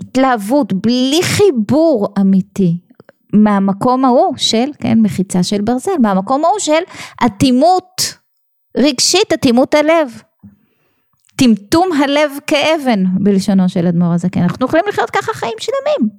התלהבות, 0.00 0.72
בלי 0.72 1.20
חיבור 1.22 2.08
אמיתי. 2.20 2.78
מהמקום 3.32 4.04
ההוא 4.04 4.34
של, 4.36 4.70
כן, 4.80 4.98
מחיצה 5.00 5.42
של 5.42 5.60
ברזל, 5.60 5.98
מהמקום 6.02 6.44
ההוא 6.44 6.58
של 6.58 6.82
אטימות 7.26 8.14
רגשית, 8.76 9.32
אטימות 9.32 9.74
הלב. 9.74 10.22
טמטום 11.36 11.88
הלב 11.92 12.32
כאבן, 12.46 13.04
בלשונו 13.20 13.68
של 13.68 13.86
אדמו"ר 13.86 14.12
הזקן. 14.12 14.42
אנחנו 14.42 14.66
יכולים 14.66 14.84
לחיות 14.88 15.10
ככה 15.10 15.32
חיים 15.32 15.54
שלמים. 15.60 16.10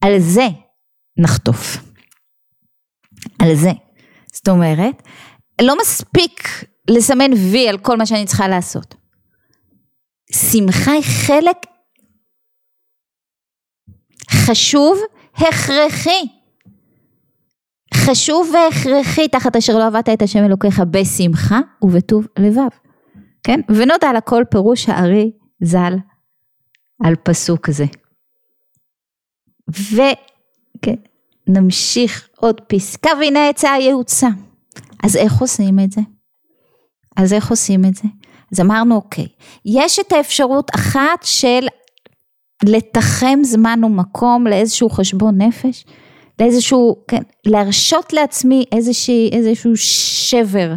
על 0.00 0.18
זה 0.18 0.48
נחטוף. 1.18 1.76
על 3.38 3.54
זה. 3.54 3.70
זאת 4.32 4.48
אומרת, 4.48 5.02
לא 5.62 5.76
מספיק 5.80 6.64
לסמן 6.90 7.32
וי 7.32 7.68
על 7.68 7.78
כל 7.78 7.96
מה 7.96 8.06
שאני 8.06 8.26
צריכה 8.26 8.48
לעשות. 8.48 8.94
שמחה 10.34 10.90
היא 10.90 11.02
חלק 11.26 11.56
חשוב, 14.30 14.98
הכרחי. 15.34 16.28
חשוב 17.94 18.50
והכרחי 18.54 19.28
תחת 19.28 19.56
אשר 19.56 19.78
לא 19.78 19.86
עבדת 19.86 20.08
את 20.08 20.22
השם 20.22 20.44
אלוקיך 20.44 20.80
בשמחה 20.90 21.60
ובטוב 21.82 22.26
לבב. 22.38 22.68
כן? 23.42 23.60
ונודע 23.68 24.12
לכל 24.16 24.44
פירוש 24.50 24.88
הארי 24.88 25.32
ז"ל 25.62 25.96
על 27.04 27.14
פסוק 27.22 27.70
זה. 27.70 27.84
ונמשיך 31.48 32.28
עוד 32.36 32.60
פסקה 32.60 33.10
והנה 33.20 33.48
עצה 33.48 33.72
היעוצה. 33.72 34.28
אז 35.04 35.16
איך 35.16 35.40
עושים 35.40 35.78
את 35.84 35.92
זה? 35.92 36.00
אז 37.16 37.32
איך 37.32 37.50
עושים 37.50 37.84
את 37.84 37.94
זה? 37.94 38.08
אז 38.54 38.60
אמרנו 38.60 38.94
אוקיי, 38.94 39.26
יש 39.64 39.98
את 39.98 40.12
האפשרות 40.12 40.70
אחת 40.74 41.22
של 41.22 41.66
לתחם 42.64 43.38
זמן 43.42 43.84
ומקום 43.84 44.46
לאיזשהו 44.46 44.90
חשבון 44.90 45.42
נפש, 45.42 45.84
לאיזשהו, 46.40 46.96
כן, 47.08 47.22
להרשות 47.46 48.12
לעצמי 48.12 48.64
איזושהי, 48.72 49.30
איזשהו 49.32 49.76
שבר, 49.76 50.74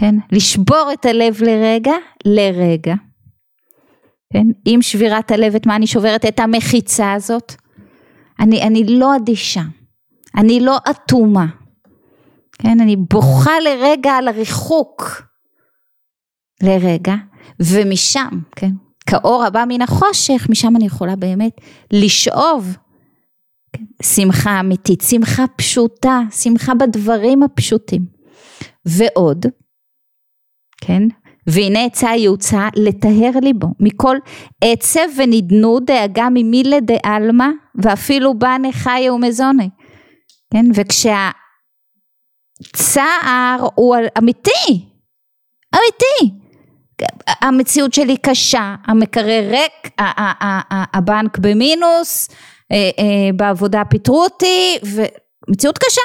כן, 0.00 0.14
לשבור 0.32 0.90
את 0.92 1.06
הלב 1.06 1.42
לרגע, 1.42 1.94
לרגע, 2.24 2.94
כן, 4.32 4.46
עם 4.64 4.82
שבירת 4.82 5.30
הלב 5.30 5.54
את 5.54 5.66
מה 5.66 5.76
אני 5.76 5.86
שוברת? 5.86 6.24
את 6.24 6.40
המחיצה 6.40 7.12
הזאת, 7.12 7.54
אני, 8.40 8.62
אני 8.62 8.84
לא 8.84 9.16
אדישה, 9.16 9.62
אני 10.36 10.60
לא 10.60 10.76
אטומה, 10.90 11.46
כן, 12.52 12.80
אני 12.80 12.96
בוכה 12.96 13.60
לרגע 13.60 14.12
על 14.12 14.28
הריחוק, 14.28 15.25
לרגע, 16.62 17.14
ומשם, 17.60 18.40
כן, 18.56 18.70
כאור 19.06 19.44
הבא 19.44 19.64
מן 19.68 19.82
החושך, 19.82 20.46
משם 20.50 20.76
אני 20.76 20.86
יכולה 20.86 21.16
באמת 21.16 21.60
לשאוב 21.92 22.76
כן, 23.72 23.84
שמחה 24.02 24.60
אמיתית, 24.60 25.00
שמחה 25.00 25.44
פשוטה, 25.56 26.20
שמחה 26.30 26.74
בדברים 26.74 27.42
הפשוטים. 27.42 28.16
ועוד, 28.86 29.46
כן, 30.80 31.02
והנה 31.46 31.84
עצה 31.84 32.16
יוצא 32.16 32.68
לטהר 32.76 33.30
ליבו 33.42 33.68
מכל 33.80 34.16
עצב 34.60 35.08
ונדנו 35.16 35.80
דאגה 35.80 36.28
ממילי 36.30 36.80
דעלמא 36.80 37.48
ואפילו 37.74 38.38
בני 38.38 38.72
חיה 38.72 39.12
ומזוני, 39.12 39.68
כן, 40.52 40.66
וכשהצער 40.74 41.26
הוא 43.74 43.96
אמיתי, 44.18 44.88
אמיתי, 45.74 46.45
המציאות 47.28 47.94
שלי 47.94 48.16
קשה, 48.16 48.74
המקרר 48.86 49.50
ריק, 49.50 49.90
הבנק 50.94 51.38
במינוס, 51.38 52.28
אה, 52.72 52.76
אה, 52.76 53.32
בעבודה 53.36 53.82
פיטרו 53.84 54.22
אותי, 54.24 54.78
ומציאות 54.82 55.78
קשה. 55.78 56.00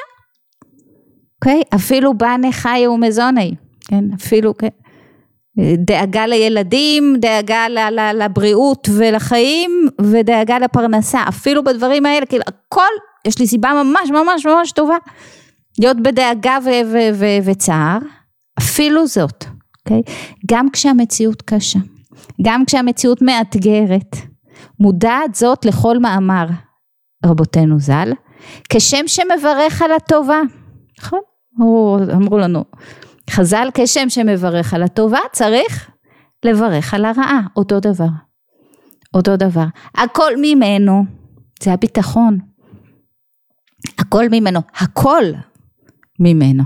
אוקיי? 1.36 1.62
Okay? 1.62 1.76
אפילו 1.76 2.14
בנה 2.14 2.52
חיה 2.52 2.92
ומזוני, 2.92 3.56
כן? 3.88 4.04
אפילו, 4.16 4.58
כן? 4.58 4.68
דאגה 5.58 6.28
לילדים, 6.28 7.16
דאגה 7.20 7.68
לבריאות 8.14 8.90
ולחיים, 8.98 9.88
ודאגה 10.02 10.60
לפרנסה, 10.60 11.24
אפילו 11.30 11.64
בדברים 11.64 12.06
האלה, 12.06 12.26
כאילו 12.26 12.44
הכל, 12.48 12.92
יש 13.28 13.40
לי 13.40 13.48
סיבה 13.48 13.84
ממש 13.84 14.10
ממש 14.10 14.46
ממש 14.46 14.72
טובה 14.72 14.98
להיות 15.80 15.98
בדאגה 15.98 16.58
וצער, 17.46 17.98
אפילו 18.60 19.08
זאת. 19.08 19.46
אוקיי? 19.92 20.14
גם 20.52 20.70
כשהמציאות 20.70 21.42
קשה, 21.42 21.80
גם 22.42 22.66
כשהמציאות 22.66 23.22
מאתגרת, 23.22 24.16
מודעת 24.80 25.36
זאת 25.36 25.66
לכל 25.66 26.00
מאמר 26.00 26.46
רבותינו 27.26 27.80
ז"ל, 27.80 28.12
כשם 28.70 29.08
שמברך 29.08 29.82
על 29.82 29.92
הטובה, 29.92 30.42
נכון? 31.00 31.20
אמרו 32.14 32.38
לנו, 32.38 32.64
חז"ל 33.30 33.68
כשם 33.74 34.10
שמברך 34.10 34.74
על 34.74 34.84
הטובה 34.84 35.20
צריך 35.32 35.90
לברך 36.46 36.94
על 36.94 37.06
הרעה, 37.06 37.42
אותו 37.56 37.80
דבר, 37.80 38.10
אותו 39.14 39.38
דבר, 39.38 39.66
הכל 39.96 40.32
ממנו, 40.42 41.04
זה 41.64 41.74
הביטחון, 41.74 42.40
הכל 44.00 44.30
ממנו, 44.32 44.60
הכל 44.76 45.24
ממנו, 46.20 46.64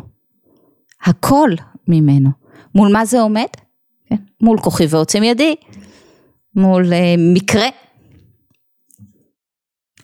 הכל 1.06 1.50
ממנו. 1.88 2.45
מול 2.76 2.92
מה 2.92 3.06
זה 3.06 3.22
עומד? 3.22 3.48
כן. 4.06 4.16
מול 4.42 4.60
כוחי 4.60 4.86
ועוצם 4.90 5.24
ידי, 5.24 5.56
מול 6.56 6.94
אה, 6.94 7.16
מקרה. 7.34 7.68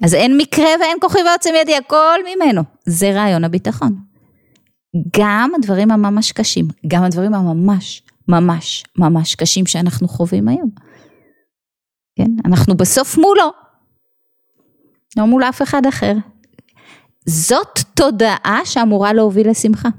אז 0.04 0.14
אין 0.14 0.38
מקרה 0.38 0.70
ואין 0.80 0.98
כוחי 1.02 1.20
ועוצם 1.30 1.50
ידי, 1.62 1.76
הכל 1.76 2.20
ממנו. 2.36 2.62
זה 2.86 3.12
רעיון 3.12 3.44
הביטחון. 3.44 3.96
גם 5.18 5.52
הדברים 5.56 5.92
הממש 5.92 6.32
קשים, 6.32 6.68
גם 6.88 7.04
הדברים 7.04 7.34
הממש 7.34 8.02
ממש 8.28 8.84
ממש 8.98 9.36
קשים 9.36 9.66
שאנחנו 9.66 10.08
חווים 10.08 10.48
היום. 10.48 10.70
כן? 12.16 12.32
אנחנו 12.46 12.78
בסוף 12.78 13.18
מולו, 13.18 13.52
לא 15.18 15.26
מול 15.26 15.44
אף 15.44 15.62
אחד 15.62 15.86
אחר. 15.86 16.14
זאת 17.26 17.80
תודעה 17.96 18.60
שאמורה 18.66 19.14
להוביל 19.14 19.50
לשמחה. 19.50 19.90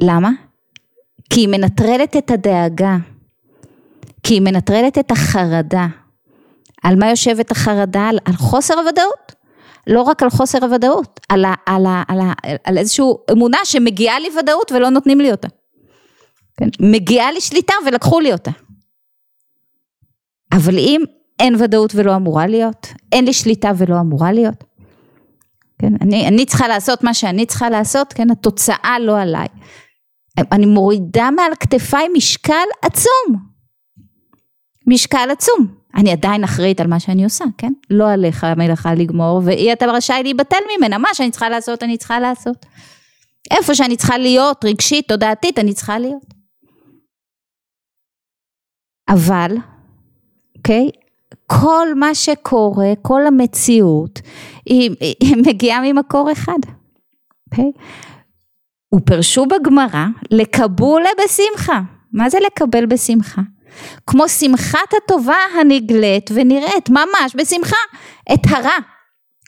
למה? 0.00 0.30
כי 1.30 1.40
היא 1.40 1.48
מנטרלת 1.48 2.16
את 2.16 2.30
הדאגה, 2.30 2.96
כי 4.22 4.34
היא 4.34 4.42
מנטרלת 4.42 4.98
את 4.98 5.10
החרדה. 5.10 5.86
על 6.82 6.96
מה 6.96 7.10
יושבת 7.10 7.50
החרדה? 7.50 8.08
על, 8.08 8.18
על 8.24 8.34
חוסר 8.34 8.78
הוודאות, 8.78 9.34
לא 9.86 10.02
רק 10.02 10.22
על 10.22 10.30
חוסר 10.30 10.64
הוודאות, 10.64 11.20
על, 11.28 11.44
ה, 11.44 11.54
על, 11.66 11.86
ה, 11.86 12.02
על, 12.08 12.20
ה, 12.20 12.32
על 12.64 12.78
איזושהי 12.78 13.04
אמונה 13.32 13.58
שמגיעה 13.64 14.20
לי 14.20 14.28
ודאות 14.38 14.72
ולא 14.72 14.88
נותנים 14.88 15.20
לי 15.20 15.30
אותה. 15.30 15.48
כן? 16.56 16.68
מגיעה 16.80 17.32
לי 17.32 17.40
שליטה 17.40 17.74
ולקחו 17.86 18.20
לי 18.20 18.32
אותה. 18.32 18.50
אבל 20.52 20.78
אם 20.78 21.02
אין 21.40 21.54
ודאות 21.58 21.94
ולא 21.94 22.16
אמורה 22.16 22.46
להיות, 22.46 22.86
אין 23.12 23.24
לי 23.24 23.32
שליטה 23.32 23.70
ולא 23.76 24.00
אמורה 24.00 24.32
להיות, 24.32 24.64
כן? 25.78 25.92
אני, 26.00 26.28
אני 26.28 26.46
צריכה 26.46 26.68
לעשות 26.68 27.04
מה 27.04 27.14
שאני 27.14 27.46
צריכה 27.46 27.70
לעשות, 27.70 28.12
כן? 28.12 28.30
התוצאה 28.30 28.96
לא 29.00 29.20
עליי. 29.20 29.46
אני 30.38 30.66
מורידה 30.66 31.30
מעל 31.30 31.52
כתפיי 31.60 32.08
משקל 32.16 32.66
עצום. 32.82 33.50
משקל 34.86 35.28
עצום. 35.32 35.66
אני 35.94 36.12
עדיין 36.12 36.44
אחראית 36.44 36.80
על 36.80 36.86
מה 36.86 37.00
שאני 37.00 37.24
עושה, 37.24 37.44
כן? 37.58 37.72
לא 37.90 38.10
עליך 38.10 38.44
המלאכה 38.44 38.94
לגמור, 38.94 39.40
ואי 39.44 39.72
אתה 39.72 39.86
רשאי 39.86 40.22
להיבטל 40.22 40.56
ממנה, 40.76 40.98
מה 40.98 41.08
שאני 41.12 41.30
צריכה 41.30 41.48
לעשות, 41.48 41.82
אני 41.82 41.96
צריכה 41.96 42.20
לעשות. 42.20 42.66
איפה 43.50 43.74
שאני 43.74 43.96
צריכה 43.96 44.18
להיות, 44.18 44.64
רגשית, 44.64 45.08
תודעתית, 45.08 45.58
אני 45.58 45.74
צריכה 45.74 45.98
להיות. 45.98 46.34
אבל, 49.08 49.56
אוקיי? 50.56 50.90
כל 51.46 51.86
מה 51.96 52.14
שקורה, 52.14 52.92
כל 53.02 53.26
המציאות, 53.26 54.20
היא, 54.66 54.90
היא 55.20 55.36
מגיעה 55.46 55.80
ממקור 55.92 56.32
אחד, 56.32 56.58
אוקיי? 57.50 57.72
ופרשו 58.94 59.46
בגמרא, 59.46 60.06
לקבולה 60.30 61.10
בשמחה. 61.24 61.80
מה 62.12 62.30
זה 62.30 62.38
לקבל 62.46 62.86
בשמחה? 62.86 63.42
כמו 64.06 64.28
שמחת 64.28 64.94
הטובה 64.96 65.36
הנגלית 65.60 66.30
ונראית, 66.34 66.90
ממש 66.90 67.36
בשמחה, 67.36 67.76
את 68.32 68.40
הרע. 68.48 68.78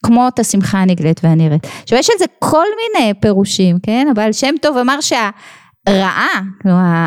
כמו 0.07 0.29
את 0.29 0.39
השמחה 0.39 0.79
הנגלית 0.79 1.21
והנראית. 1.25 1.67
עכשיו 1.83 1.99
יש 1.99 2.11
על 2.11 2.17
זה 2.19 2.25
כל 2.39 2.67
מיני 2.77 3.15
פירושים, 3.21 3.77
כן? 3.83 4.09
אבל 4.15 4.33
שם 4.33 4.55
טוב 4.63 4.77
אמר 4.77 4.99
שהרעה, 5.01 6.41
כלומר 6.63 7.07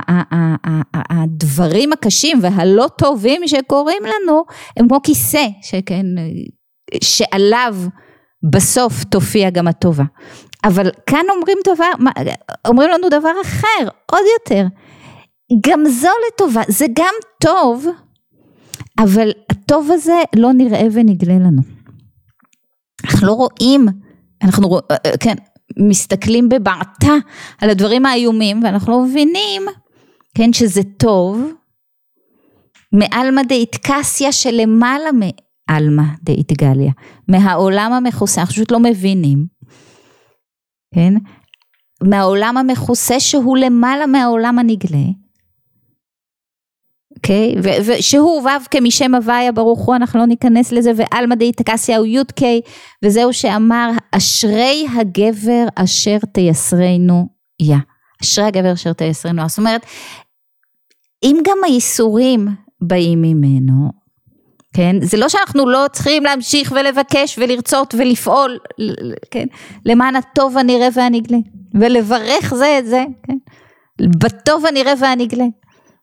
הדברים 0.93 1.93
הקשים 1.93 2.39
והלא 2.41 2.87
טובים 2.97 3.41
שקורים 3.47 4.03
לנו, 4.03 4.43
הם 4.77 4.87
כמו 4.87 5.01
כיסא, 5.03 5.47
שכן, 5.61 6.05
שעליו 7.03 7.75
בסוף 8.51 9.03
תופיע 9.03 9.49
גם 9.49 9.67
הטובה. 9.67 10.03
אבל 10.63 10.89
כאן 11.05 11.25
אומרים 11.35 11.57
דבר, 11.65 12.11
אומרים 12.67 12.89
לנו 12.89 13.09
דבר 13.09 13.31
אחר, 13.41 13.89
עוד 14.11 14.23
יותר. 14.39 14.65
גם 15.67 15.85
זו 15.85 16.09
לטובה, 16.27 16.61
זה 16.67 16.85
גם 16.93 17.13
טוב, 17.41 17.87
אבל 18.99 19.29
הטוב 19.49 19.89
הזה 19.91 20.21
לא 20.35 20.53
נראה 20.53 20.87
ונגלה 20.91 21.33
לנו. 21.33 21.61
אנחנו 23.05 23.27
לא 23.27 23.31
רואים, 23.31 23.85
אנחנו 24.43 24.67
רוא, 24.67 24.81
אה, 24.91 24.95
אה, 25.05 25.17
כן, 25.17 25.35
מסתכלים 25.77 26.49
בבעתה 26.49 27.13
על 27.61 27.69
הדברים 27.69 28.05
האיומים 28.05 28.63
ואנחנו 28.63 28.91
לא 28.91 29.01
מבינים, 29.01 29.61
כן, 30.37 30.53
שזה 30.53 30.81
טוב, 30.97 31.51
מעלמא 32.91 33.43
דאיטקסיה 33.43 34.31
שלמעלה 34.31 35.11
מעלמא 35.69 36.03
דאיטגליה, 36.23 36.91
מהעולם 37.27 37.93
המכוסה, 37.93 38.41
אנחנו 38.41 38.53
פשוט 38.53 38.71
לא 38.71 38.79
מבינים, 38.79 39.45
כן, 40.95 41.13
מהעולם 42.03 42.57
המכוסה 42.57 43.19
שהוא 43.19 43.57
למעלה 43.57 44.05
מהעולם 44.05 44.59
הנגלה, 44.59 45.05
אוקיי? 47.15 47.55
Okay? 47.55 47.81
ושהוא 47.85 48.41
ו' 48.41 48.69
כמשם 48.71 49.15
הוויה 49.15 49.51
ברוך 49.51 49.79
הוא, 49.79 49.95
אנחנו 49.95 50.19
לא 50.19 50.25
ניכנס 50.25 50.71
לזה, 50.71 50.91
ועלמא 50.95 51.35
דאיתקסיה 51.35 51.97
הוא 51.97 52.05
י"ק, 52.05 52.41
וזהו 53.03 53.33
שאמר, 53.33 53.91
אשרי 54.11 54.85
הגבר 54.99 55.65
אשר 55.75 56.17
תייסרנו 56.33 57.27
יה. 57.61 57.77
אשרי 58.23 58.45
הגבר 58.45 58.73
אשר 58.73 58.93
תייסרנו. 58.93 59.49
זאת 59.49 59.57
אומרת, 59.57 59.85
אם 61.23 61.37
גם 61.47 61.57
הייסורים 61.65 62.47
באים 62.81 63.21
ממנו, 63.21 63.91
כן? 64.75 64.95
זה 65.01 65.17
לא 65.17 65.29
שאנחנו 65.29 65.69
לא 65.69 65.85
צריכים 65.91 66.23
להמשיך 66.23 66.73
ולבקש 66.75 67.39
ולרצות 67.39 67.95
ולפעול, 67.97 68.59
כן? 69.31 69.45
למען 69.85 70.15
הטוב 70.15 70.57
הנראה 70.57 70.87
והנגלה, 70.93 71.37
ולברך 71.73 72.53
זה 72.55 72.79
את 72.79 72.85
זה, 72.85 73.03
כן? 73.27 73.37
בטוב 74.01 74.65
הנראה 74.65 74.93
והנגלה. 74.99 75.45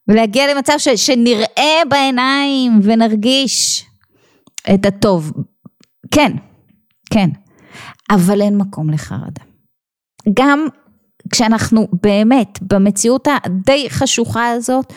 ולהגיע 0.09 0.55
למצב 0.55 0.73
ש, 0.79 0.89
שנראה 0.89 1.83
בעיניים 1.89 2.81
ונרגיש 2.83 3.85
את 4.75 4.87
הטוב. 4.87 5.33
כן, 6.11 6.33
כן, 7.13 7.29
אבל 8.11 8.41
אין 8.41 8.57
מקום 8.57 8.91
לחרדה. 8.91 9.43
גם 10.35 10.67
כשאנחנו 11.33 11.89
באמת 12.03 12.59
במציאות 12.63 13.29
הדי 13.45 13.91
חשוכה 13.91 14.49
הזאת, 14.49 14.93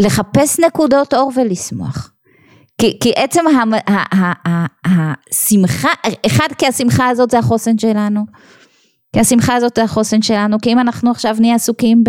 לחפש 0.00 0.60
נקודות 0.60 1.14
אור 1.14 1.32
ולשמוח. 1.36 2.13
כי, 2.84 2.98
כי 3.00 3.12
עצם 3.16 3.40
השמחה, 4.84 5.88
אחד 6.26 6.48
כי 6.58 6.66
השמחה 6.66 7.08
הזאת 7.08 7.30
זה 7.30 7.38
החוסן 7.38 7.78
שלנו. 7.78 8.20
כי 9.12 9.20
השמחה 9.20 9.54
הזאת 9.54 9.72
זה 9.76 9.82
החוסן 9.82 10.22
שלנו, 10.22 10.56
כי 10.62 10.72
אם 10.72 10.78
אנחנו 10.78 11.10
עכשיו 11.10 11.36
נהיה 11.40 11.54
עסוקים 11.54 12.04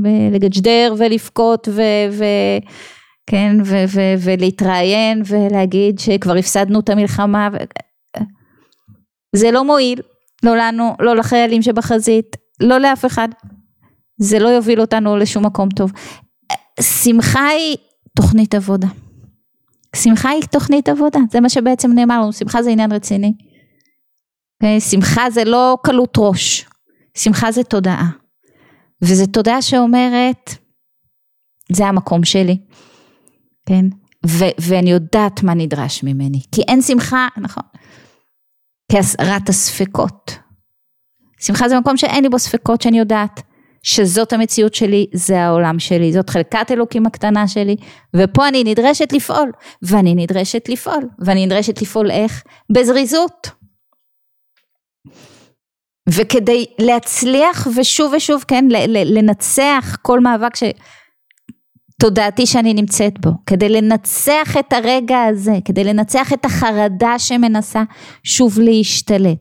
בלגג'דר 0.00 0.94
ולבכות 0.98 1.68
ו... 1.68 1.82
ו 2.12 2.24
כן, 3.26 3.56
ו- 3.64 3.84
ו- 3.88 4.14
ולהתראיין 4.24 5.22
ולהגיד 5.26 5.98
שכבר 5.98 6.36
הפסדנו 6.36 6.80
את 6.80 6.88
המלחמה, 6.88 7.48
ו- 7.52 7.56
זה 9.36 9.50
לא 9.50 9.64
מועיל, 9.64 10.00
לא 10.42 10.56
לנו, 10.56 10.94
לא 11.00 11.16
לחיילים 11.16 11.62
שבחזית, 11.62 12.36
לא 12.60 12.78
לאף 12.78 13.04
אחד, 13.04 13.28
זה 14.20 14.38
לא 14.38 14.48
יוביל 14.48 14.80
אותנו 14.80 15.16
לשום 15.16 15.46
מקום 15.46 15.68
טוב. 15.68 15.92
שמחה 16.80 17.46
היא 17.46 17.76
תוכנית 18.16 18.54
עבודה, 18.54 18.88
שמחה 19.96 20.28
היא 20.28 20.42
תוכנית 20.42 20.88
עבודה, 20.88 21.18
זה 21.30 21.40
מה 21.40 21.48
שבעצם 21.48 21.92
נאמר 21.92 22.20
לנו, 22.20 22.32
שמחה 22.32 22.62
זה 22.62 22.70
עניין 22.70 22.92
רציני. 22.92 23.32
Okay, 24.64 24.80
שמחה 24.80 25.30
זה 25.30 25.44
לא 25.44 25.76
קלות 25.82 26.14
ראש, 26.18 26.66
שמחה 27.14 27.52
זה 27.52 27.64
תודעה. 27.64 28.10
וזו 29.02 29.26
תודעה 29.26 29.62
שאומרת, 29.62 30.50
זה 31.72 31.86
המקום 31.86 32.24
שלי, 32.24 32.58
כן? 33.66 33.84
ו- 34.26 34.54
ואני 34.60 34.90
יודעת 34.90 35.42
מה 35.42 35.54
נדרש 35.54 36.04
ממני, 36.04 36.40
כי 36.52 36.62
אין 36.62 36.82
שמחה, 36.82 37.28
נכון, 37.36 37.62
כהסרת 38.92 39.48
הספקות. 39.48 40.38
שמחה 41.40 41.68
זה 41.68 41.80
מקום 41.80 41.96
שאין 41.96 42.22
לי 42.22 42.28
בו 42.28 42.38
ספקות, 42.38 42.82
שאני 42.82 42.98
יודעת 42.98 43.42
שזאת 43.82 44.32
המציאות 44.32 44.74
שלי, 44.74 45.06
זה 45.14 45.40
העולם 45.40 45.78
שלי, 45.78 46.12
זאת 46.12 46.30
חלקת 46.30 46.70
אלוקים 46.70 47.06
הקטנה 47.06 47.48
שלי, 47.48 47.76
ופה 48.16 48.48
אני 48.48 48.64
נדרשת 48.64 49.12
לפעול, 49.12 49.52
ואני 49.82 50.14
נדרשת 50.14 50.68
לפעול, 50.68 51.08
ואני 51.18 51.46
נדרשת 51.46 51.82
לפעול 51.82 52.10
איך? 52.10 52.42
בזריזות. 52.72 53.50
וכדי 56.08 56.64
להצליח 56.78 57.68
ושוב 57.76 58.12
ושוב, 58.16 58.44
כן, 58.48 58.64
לנצח 59.04 59.96
כל 60.02 60.20
מאבק 60.20 60.56
ש... 60.56 60.62
תודעתי 62.00 62.46
שאני 62.46 62.74
נמצאת 62.74 63.20
בו, 63.20 63.30
כדי 63.46 63.68
לנצח 63.68 64.56
את 64.60 64.72
הרגע 64.72 65.22
הזה, 65.22 65.52
כדי 65.64 65.84
לנצח 65.84 66.32
את 66.32 66.44
החרדה 66.44 67.18
שמנסה 67.18 67.82
שוב 68.24 68.58
להשתלט, 68.58 69.38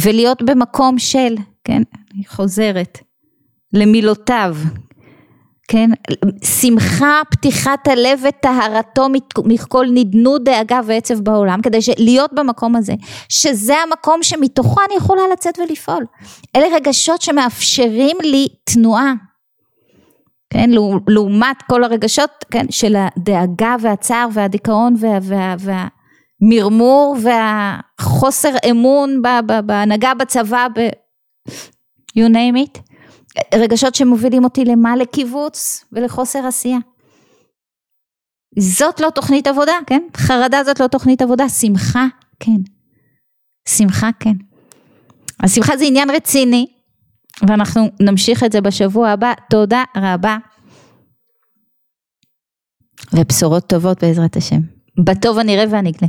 ולהיות 0.00 0.42
במקום 0.42 0.98
של, 0.98 1.34
כן, 1.64 1.82
אני 2.14 2.24
חוזרת 2.26 2.98
למילותיו, 3.72 4.56
כן, 5.68 5.90
שמחה, 6.60 7.20
פתיחת 7.30 7.88
הלב 7.88 8.24
וטהרתו 8.28 9.06
מכל 9.44 9.86
נדנות 9.94 10.44
דאגה 10.44 10.80
ועצב 10.86 11.20
בעולם, 11.20 11.62
כדי 11.62 11.78
להיות 11.98 12.30
במקום 12.32 12.76
הזה, 12.76 12.94
שזה 13.28 13.74
המקום 13.76 14.22
שמתוכו 14.22 14.80
אני 14.86 14.94
יכולה 14.96 15.22
לצאת 15.32 15.58
ולפעול. 15.58 16.06
אלה 16.56 16.66
רגשות 16.76 17.22
שמאפשרים 17.22 18.16
לי 18.22 18.48
תנועה, 18.64 19.12
כן, 20.50 20.70
לעומת 21.08 21.62
כל 21.62 21.84
הרגשות, 21.84 22.44
כן, 22.50 22.66
של 22.70 22.96
הדאגה 22.96 23.76
והצער 23.80 24.28
והדיכאון 24.32 24.94
וה, 24.98 25.18
וה, 25.22 25.54
והמרמור 26.40 27.16
והחוסר 27.22 28.52
אמון 28.70 29.22
בהנהגה 29.66 30.14
בצבא, 30.14 30.66
ב... 30.74 30.88
you 32.18 32.28
name 32.28 32.56
it. 32.56 32.91
רגשות 33.54 33.94
שמובילים 33.94 34.44
אותי 34.44 34.64
למה? 34.64 34.96
לקיבוץ 34.96 35.84
ולחוסר 35.92 36.46
עשייה. 36.46 36.78
זאת 38.58 39.00
לא 39.00 39.10
תוכנית 39.10 39.46
עבודה, 39.46 39.72
כן? 39.86 40.02
חרדה 40.16 40.64
זאת 40.64 40.80
לא 40.80 40.86
תוכנית 40.86 41.22
עבודה, 41.22 41.48
שמחה, 41.48 42.06
כן. 42.40 42.60
שמחה, 43.68 44.10
כן. 44.20 44.34
השמחה 45.40 45.76
זה 45.76 45.84
עניין 45.84 46.10
רציני, 46.10 46.66
ואנחנו 47.48 47.90
נמשיך 48.00 48.44
את 48.44 48.52
זה 48.52 48.60
בשבוע 48.60 49.10
הבא. 49.10 49.32
תודה 49.50 49.84
רבה. 49.96 50.36
ובשורות 53.12 53.66
טובות 53.66 54.04
בעזרת 54.04 54.36
השם. 54.36 54.60
בטוב 55.04 55.38
הנראה 55.38 55.64
והנגלה. 55.70 56.08